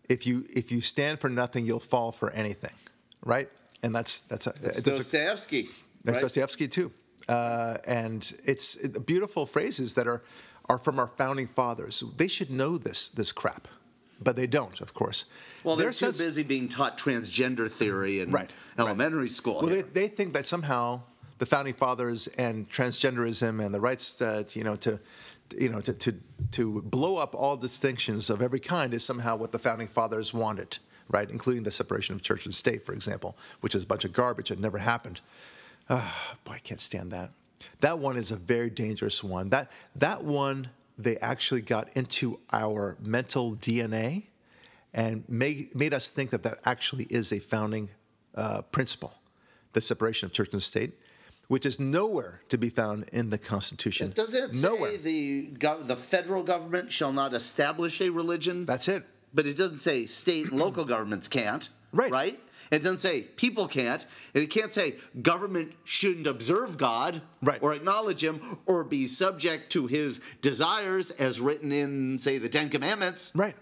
[0.10, 2.76] "If you if you stand for nothing, you'll fall for anything."
[3.24, 3.50] Right.
[3.84, 5.70] And that's that's a, that's a- Dostoevsky.
[6.04, 6.22] That's right?
[6.22, 6.92] Dostoevsky too,
[7.28, 10.24] uh, and it's it, beautiful phrases that are
[10.70, 12.04] are from our founding fathers.
[12.18, 13.68] They should know this this crap,
[14.22, 15.26] but they don't, of course.
[15.64, 19.62] Well, they're Their too sense- busy being taught transgender theory in Right, elementary school.
[19.62, 21.02] Well, they, they think that somehow
[21.38, 25.00] the founding fathers and transgenderism and the rights to, you know to
[25.58, 26.16] you know to, to
[26.52, 30.78] to blow up all distinctions of every kind is somehow what the founding fathers wanted,
[31.10, 31.30] right?
[31.30, 34.50] Including the separation of church and state, for example, which is a bunch of garbage
[34.50, 35.22] that never happened.
[35.90, 37.32] Ah, boy, I can't stand that.
[37.82, 39.50] That one is a very dangerous one.
[39.50, 44.24] That that one they actually got into our mental DNA
[44.94, 47.90] and made, made us think that that actually is a founding
[48.36, 49.14] uh, principle,
[49.74, 50.94] the separation of church and state,
[51.48, 54.12] which is nowhere to be found in the Constitution.
[54.16, 54.98] Does it say nowhere?
[54.98, 58.66] the gov- the federal government shall not establish a religion?
[58.66, 59.04] That's it.
[59.34, 61.68] But it doesn't say state and local governments can't.
[61.92, 62.12] Right.
[62.12, 62.40] Right?
[62.72, 64.06] It doesn't say people can't.
[64.34, 67.62] And it can't say government shouldn't observe God Right.
[67.62, 72.70] or acknowledge him or be subject to his desires as written in, say, the Ten
[72.70, 73.32] Commandments.
[73.36, 73.56] Right.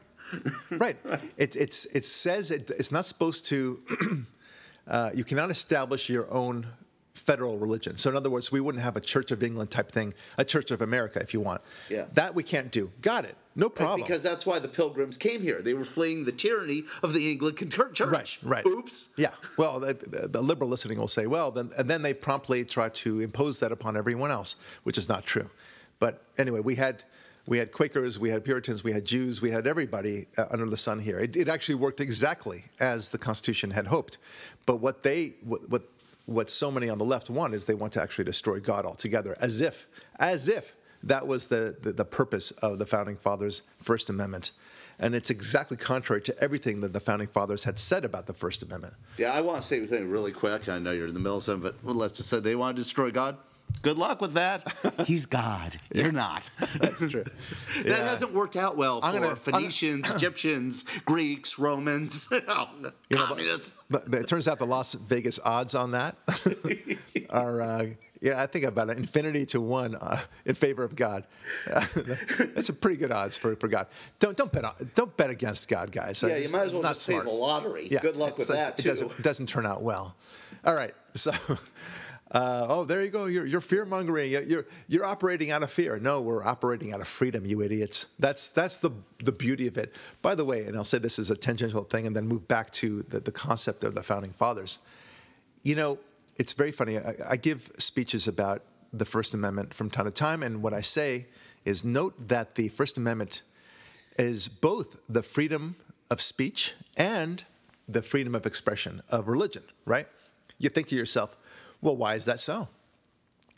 [0.72, 0.96] right.
[1.38, 3.84] It, it's, it says it, it's not supposed to,
[4.88, 6.68] uh, you cannot establish your own
[7.14, 7.98] federal religion.
[7.98, 10.72] So, in other words, we wouldn't have a Church of England type thing, a Church
[10.72, 11.62] of America, if you want.
[11.90, 12.06] Yeah.
[12.14, 12.92] That we can't do.
[13.02, 13.38] Got it.
[13.56, 14.02] No problem.
[14.02, 15.62] Because that's why the pilgrims came here.
[15.62, 18.02] They were fleeing the tyranny of the Anglican Church.
[18.02, 18.66] Right, right.
[18.66, 19.10] Oops.
[19.16, 19.30] Yeah.
[19.58, 22.90] Well, the, the, the liberal listening will say, well, then, and then they promptly try
[22.90, 25.50] to impose that upon everyone else, which is not true.
[26.00, 27.04] But anyway, we had
[27.46, 30.78] we had Quakers, we had Puritans, we had Jews, we had everybody uh, under the
[30.78, 31.20] sun here.
[31.20, 34.18] It, it actually worked exactly as the Constitution had hoped.
[34.66, 35.84] But what they what, what
[36.26, 39.36] what so many on the left want is they want to actually destroy God altogether,
[39.40, 39.88] as if
[40.20, 44.52] as if that was the, the, the purpose of the founding fathers' First Amendment.
[45.00, 48.64] And it's exactly contrary to everything that the founding fathers had said about the First
[48.64, 48.94] Amendment.
[49.18, 50.70] Yeah, I want to say something really quick.
[50.70, 52.82] I know you're in the middle of something, but let's just say they want to
[52.82, 53.38] destroy God.
[53.82, 54.64] Good luck with that.
[55.06, 55.78] He's God.
[55.94, 56.50] You're not.
[56.80, 57.26] That's true.
[57.84, 58.08] That Yeah.
[58.08, 62.68] hasn't worked out well for gonna- I'm gonna- Phoenicians, Egyptians, Greeks, Romans, You know,
[63.10, 63.80] but- communists.
[63.90, 66.16] But, but it turns out the Las Vegas odds on that
[67.30, 67.86] are, uh,
[68.22, 71.26] yeah, I think about an infinity to one uh, in favor of God.
[71.68, 73.88] That's a pretty good odds for, for God.
[74.20, 76.24] Don't don't bet on, don't bet against God, guys.
[76.24, 77.26] yeah, you might as well not just smart.
[77.26, 77.88] pay the lottery.
[77.92, 78.90] Yeah, Good luck with that it too.
[78.90, 80.16] Doesn't, it doesn't turn out well.
[80.64, 81.34] All right, so.
[82.34, 83.26] Uh, oh, there you go.
[83.26, 84.32] You're, you're fear mongering.
[84.32, 86.00] You're, you're you're operating out of fear.
[86.00, 88.08] No, we're operating out of freedom, you idiots.
[88.18, 88.90] That's that's the
[89.24, 89.94] the beauty of it.
[90.24, 92.72] By the way, and I'll say this as a tangential thing, and then move back
[92.72, 94.80] to the, the concept of the founding fathers.
[95.62, 96.00] You know,
[96.38, 96.98] it's very funny.
[96.98, 100.82] I, I give speeches about the First Amendment from time to time, and what I
[100.82, 101.28] say
[101.66, 103.44] is note that the First Amendment
[104.18, 105.76] is both the freedom
[106.10, 107.44] of speech and
[107.88, 110.08] the freedom of expression of religion, right?
[110.58, 111.36] You think to yourself,
[111.84, 112.68] well, why is that so?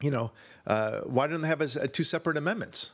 [0.02, 0.32] You know,
[0.68, 2.92] uh, why didn't they have as, uh, two separate amendments?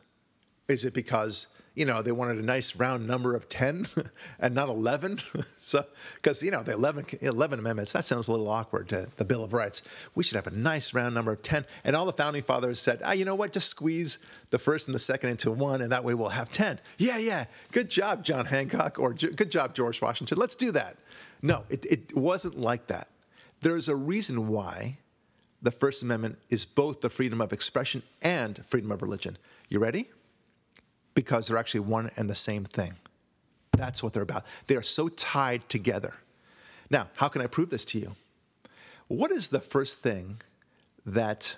[0.67, 3.87] Is it because you know they wanted a nice round number of ten
[4.39, 5.19] and not eleven?
[5.57, 9.25] so, because you know the 11, 11 amendments that sounds a little awkward to the
[9.25, 9.83] Bill of Rights.
[10.15, 11.65] We should have a nice round number of ten.
[11.83, 13.53] And all the founding fathers said, ah, you know what?
[13.53, 14.19] Just squeeze
[14.49, 16.79] the first and the second into one, and that way we'll have ten.
[16.97, 17.45] Yeah, yeah.
[17.71, 20.37] Good job, John Hancock, or good job, George Washington.
[20.37, 20.97] Let's do that.
[21.41, 23.07] No, it, it wasn't like that.
[23.61, 24.97] There's a reason why
[25.61, 29.37] the First Amendment is both the freedom of expression and freedom of religion.
[29.69, 30.09] You ready?
[31.13, 32.93] Because they're actually one and the same thing.
[33.73, 34.45] That's what they're about.
[34.67, 36.15] They are so tied together.
[36.89, 38.15] Now, how can I prove this to you?
[39.07, 40.41] What is the first thing
[41.05, 41.55] that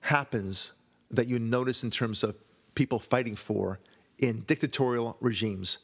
[0.00, 0.72] happens
[1.10, 2.36] that you notice in terms of
[2.74, 3.78] people fighting for
[4.18, 5.78] in dictatorial regimes,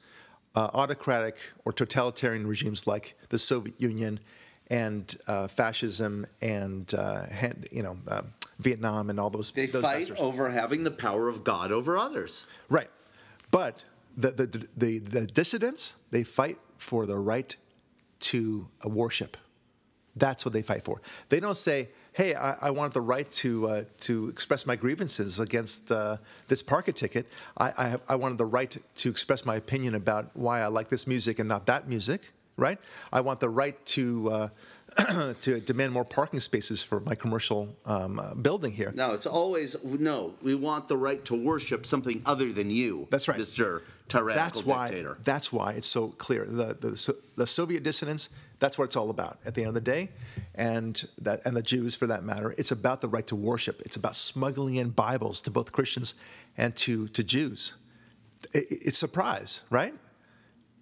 [0.55, 4.21] uh, autocratic or totalitarian regimes like the Soviet Union
[4.73, 8.23] and uh, fascism and uh, hand, you know uh,
[8.59, 9.51] Vietnam and all those.
[9.51, 10.21] They those fight bastards.
[10.21, 12.47] over having the power of God over others.
[12.69, 12.91] Right.
[13.51, 13.85] But
[14.17, 17.55] the, the, the, the dissidents, they fight for the right
[18.21, 19.37] to uh, worship.
[20.17, 21.01] That's what they fight for.
[21.29, 25.41] They don't say, hey, I, I want the right to, uh, to express my grievances
[25.41, 26.19] against uh,
[26.49, 27.27] this parking ticket.
[27.57, 31.07] I, I, I wanted the right to express my opinion about why I like this
[31.07, 32.33] music and not that music.
[32.57, 32.79] Right?
[33.13, 34.49] I want the right to uh,
[35.41, 38.93] to demand more parking spaces for my commercial um, uh, building here.
[38.95, 40.35] No, it's always no.
[40.43, 43.09] We want the right to worship something other than you.
[43.11, 43.39] That's right.
[43.39, 43.83] Mr.
[44.09, 44.87] Tyrannical That's why.
[44.89, 45.19] dictator.
[45.25, 46.45] That's why it's so clear.
[46.45, 48.31] The, the So- the Soviet dissidents.
[48.59, 50.11] That's what it's all about at the end of the day,
[50.55, 52.55] and that and the Jews for that matter.
[52.59, 53.81] It's about the right to worship.
[53.85, 56.15] It's about smuggling in Bibles to both Christians
[56.57, 57.75] and to to Jews.
[58.53, 59.95] It, it's surprise, right?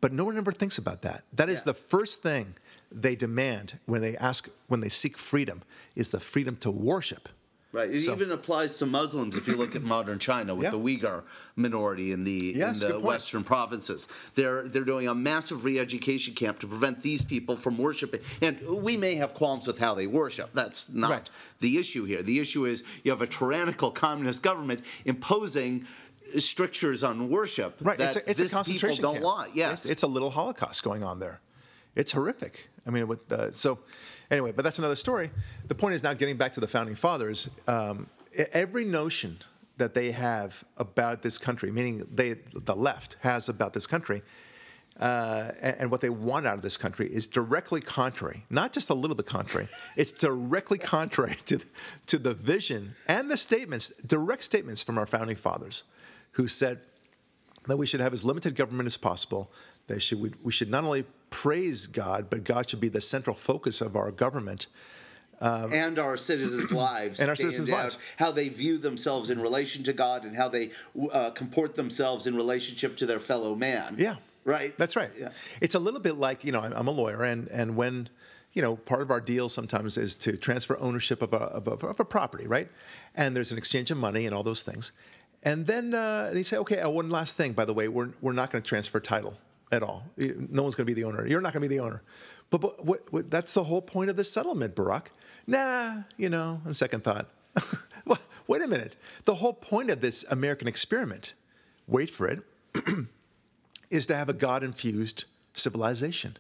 [0.01, 1.25] But no one ever thinks about that.
[1.33, 1.73] That is Yeah.
[1.73, 2.55] the first thing
[2.91, 5.63] they demand when they ask when they seek freedom
[5.95, 7.29] is the freedom to worship.
[7.73, 7.89] Right.
[7.95, 10.71] It So- even applies to Muslims if you look at modern China with Yeah.
[10.73, 11.23] the Uyghur
[11.55, 14.09] minority in the Yes, in the western provinces.
[14.35, 18.21] They're they're doing a massive re-education camp to prevent these people from worshiping.
[18.41, 20.51] And we may have qualms with how they worship.
[20.53, 21.31] That's not Right.
[21.61, 22.25] the issue here.
[22.25, 25.87] The issue is you have a tyrannical communist government imposing
[26.39, 27.99] strictures on worship Right.
[27.99, 29.25] that it's a, it's a concentration people don't camp.
[29.25, 29.57] want.
[29.57, 29.83] Yes.
[29.83, 31.41] It's, it's a little Holocaust going on there.
[31.97, 32.69] It's horrific.
[32.87, 33.79] I mean, with uh, so
[34.31, 35.31] anyway, but that's another story.
[35.69, 37.51] The point is now getting back to the founding fathers.
[37.67, 38.09] Um,
[38.53, 39.39] every notion
[39.79, 44.23] that they have about this country, meaning they the left has about this country,
[45.01, 48.91] uh, and, and what they want out of this country is directly contrary, not just
[48.91, 49.67] a little bit contrary.
[49.97, 51.59] it's directly contrary to,
[52.07, 55.85] to the vision and the statements, direct statements from our founding fathers,
[56.33, 56.81] who said
[57.67, 59.53] that we should have as limited government as possible.
[59.87, 63.35] That should, we, we should not only praise God, but God should be the central
[63.37, 64.67] focus of our government.
[65.41, 67.99] and our citizens' lives, And our citizens' out, lives.
[68.17, 70.71] how they view themselves in relation to God, and how they
[71.13, 73.97] uh, comport themselves in relationship to their fellow man.
[73.99, 74.17] Yeah.
[74.45, 74.77] right.
[74.79, 75.11] That's right.
[75.19, 75.31] Yeah.
[75.61, 78.09] It's a little bit like, you know, I'm I'm a lawyer, and, and when,
[78.53, 81.87] you know, part of our deal sometimes is to transfer ownership of a, of a,
[81.87, 82.69] of a property, right?
[83.15, 84.93] And there's an exchange of money and all those things.
[85.43, 88.33] And then uh, they say, okay, uh, one last thing, by the way, we're, we're
[88.33, 89.39] not going to transfer title
[89.73, 90.05] at all.
[90.17, 91.27] No one's going to be the owner.
[91.27, 92.03] You're not going to be the owner.
[92.51, 95.13] But, but what, what, that's the whole point of this settlement, Barak.
[95.47, 97.27] Nah, you know, on second thought.
[98.51, 98.97] Wait a minute.
[99.27, 101.35] The whole point of this American experiment,
[101.87, 102.43] wait for it,
[103.91, 106.37] is to have a God infused civilization,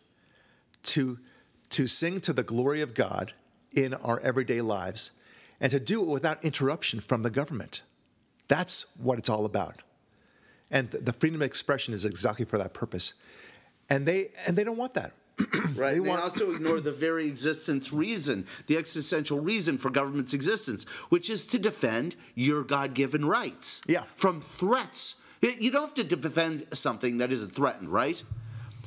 [0.82, 1.20] to,
[1.68, 3.32] to sing to the glory of God
[3.76, 5.12] in our everyday lives,
[5.60, 7.82] and to do it without interruption from the government.
[8.50, 9.76] That's what it's all about.
[10.72, 13.14] And th- the freedom of expression is exactly for that purpose.
[13.88, 15.12] And they, and they don't want that.
[15.76, 15.94] Right.
[15.94, 20.84] They They, want- also ignore the very existence reason, the existential reason for government's existence,
[21.10, 24.02] which is to defend your God given rights Yeah.
[24.16, 25.14] from threats.
[25.40, 28.22] You don't have to defend something that isn't threatened, right?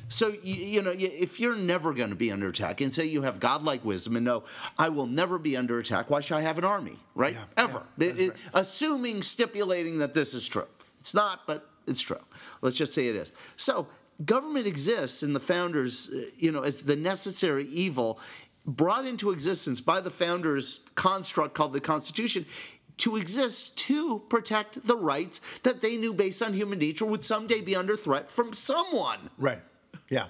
[0.08, 3.22] So, you, you know, if you're never going to be under attack and say you
[3.22, 4.44] have godlike wisdom and know,
[4.78, 7.34] I will never be under attack, why should I have an army, right?
[7.34, 7.82] Yeah, Ever.
[7.98, 10.66] yeah, It- it- assuming, stipulating that this is true.
[11.00, 12.20] It's not, but it's true.
[12.62, 13.32] Let's just say it is.
[13.56, 13.86] So,
[14.24, 18.20] government exists in the founders, uh, you know, as the necessary evil
[18.66, 22.46] brought into existence by the founders' construct called the Constitution
[22.96, 27.60] to exist to protect the rights that they knew based on human nature would someday
[27.60, 29.30] be under threat from someone.
[29.36, 29.60] Right.
[30.10, 30.26] Yeah.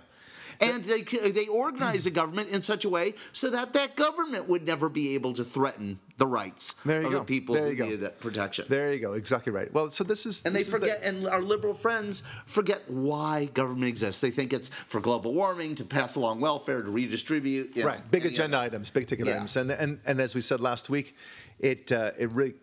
[0.61, 4.65] And they they organize the government in such a way so that that government would
[4.65, 7.19] never be able to threaten the rights There you of go.
[7.19, 7.85] the people There who go.
[7.87, 8.67] needed that protection.
[8.69, 9.15] There you go.
[9.15, 9.73] Exactly right.
[9.75, 10.45] Well, so this is.
[10.47, 14.21] and they this is the- forget, and our liberal friends forget why government exists.
[14.21, 17.77] They think it's for global warming, to pass along welfare, to redistribute.
[17.77, 19.35] you know, right big agenda other- items big ticket Yeah.
[19.35, 21.17] items and, and and as we said last week
[21.59, 22.55] it uh, it really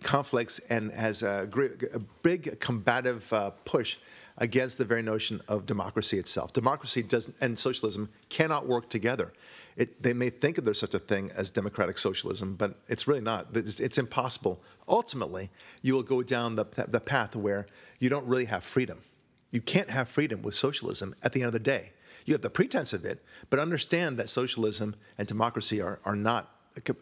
[0.00, 3.96] conflicts and has a great a big combative uh, push
[4.38, 9.32] against the very notion of democracy itself democracy does and socialism cannot work together
[9.76, 13.20] it, they may think of there's such a thing as democratic socialism, but it's really
[13.20, 13.48] not.
[13.54, 14.62] It's, it's impossible.
[14.86, 17.66] Ultimately, you will go down the, the path where
[17.98, 19.00] you don't really have freedom.
[19.50, 21.92] You can't have freedom with socialism at the end of the day.
[22.24, 26.50] You have the pretense of it, but understand that socialism and democracy are, are not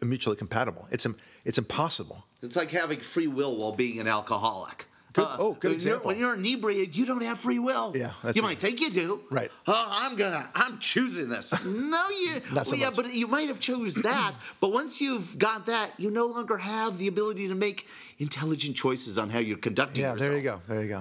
[0.00, 0.88] mutually compatible.
[0.90, 1.06] It's,
[1.44, 2.24] it's impossible.
[2.42, 4.86] It's like having free will while being an alcoholic.
[5.16, 6.06] Uh, oh, good when you're- example.
[6.08, 7.92] when you're inebriated, you don't have free will.
[7.96, 8.46] Yeah, that's you it.
[8.46, 9.20] might think you do.
[9.30, 9.50] Right.
[9.66, 11.52] Oh, I'm gonna, I'm choosing this.
[11.64, 12.40] no, you.
[12.52, 14.34] Not so well, yeah, but you might have chose that.
[14.60, 17.88] but once you've got that, you no longer have the ability to make
[18.18, 20.28] intelligent choices on how you're conducting Yeah, yourself.
[20.30, 20.60] there you go.
[20.68, 21.00] There you go.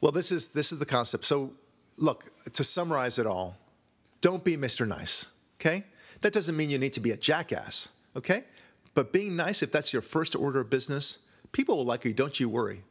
[0.00, 1.24] Well, this is this is the concept.
[1.24, 1.52] So,
[1.98, 3.56] look to summarize it all.
[4.22, 4.88] Don't be Mr.
[4.88, 5.30] Nice.
[5.60, 5.84] Okay,
[6.22, 7.90] that doesn't mean you need to be a jackass.
[8.16, 8.42] Okay,
[8.94, 11.18] but being nice, if that's your first order of business,
[11.52, 12.12] people will like you.
[12.12, 12.82] Don't you worry.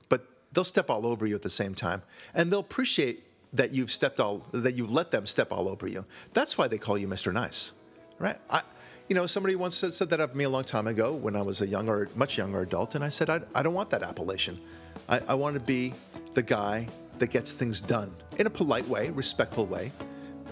[0.53, 2.01] They'll step all over you at the same time,
[2.33, 3.23] and they'll appreciate
[3.53, 6.05] that you've stepped all that you've let them step all over you.
[6.33, 7.33] That's why they call you Mr.
[7.33, 7.73] Nice,
[8.19, 8.37] right?
[8.49, 8.61] I,
[9.07, 11.41] you know, somebody once said, said that of me a long time ago when I
[11.41, 14.59] was a younger, much younger adult, and I said, I, I don't want that appellation.
[15.07, 15.93] I, I want to be
[16.35, 16.87] the guy
[17.17, 19.91] that gets things done in a polite way, respectful way,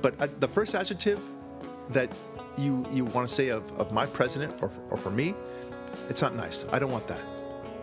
[0.02, 1.20] but uh, the first adjective
[1.90, 2.12] that
[2.58, 5.36] you you want to say of, of my president or, or for me,
[6.10, 6.66] it's not nice.
[6.72, 7.37] I don't want that.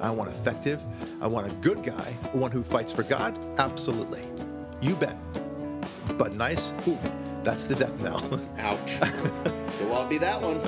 [0.05, 0.83] I want effective.
[1.23, 3.39] I want a good guy, one who fights for God.
[3.59, 4.23] Absolutely,
[4.83, 5.17] you bet.
[6.19, 6.99] But nice, ooh,
[7.43, 8.21] that's the death knell.
[8.59, 8.99] Ouch.
[9.01, 10.61] it won't be that one.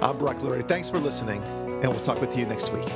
[0.00, 0.66] I'm Brock Lurie.
[0.66, 2.86] Thanks for listening, and we'll talk with you next week.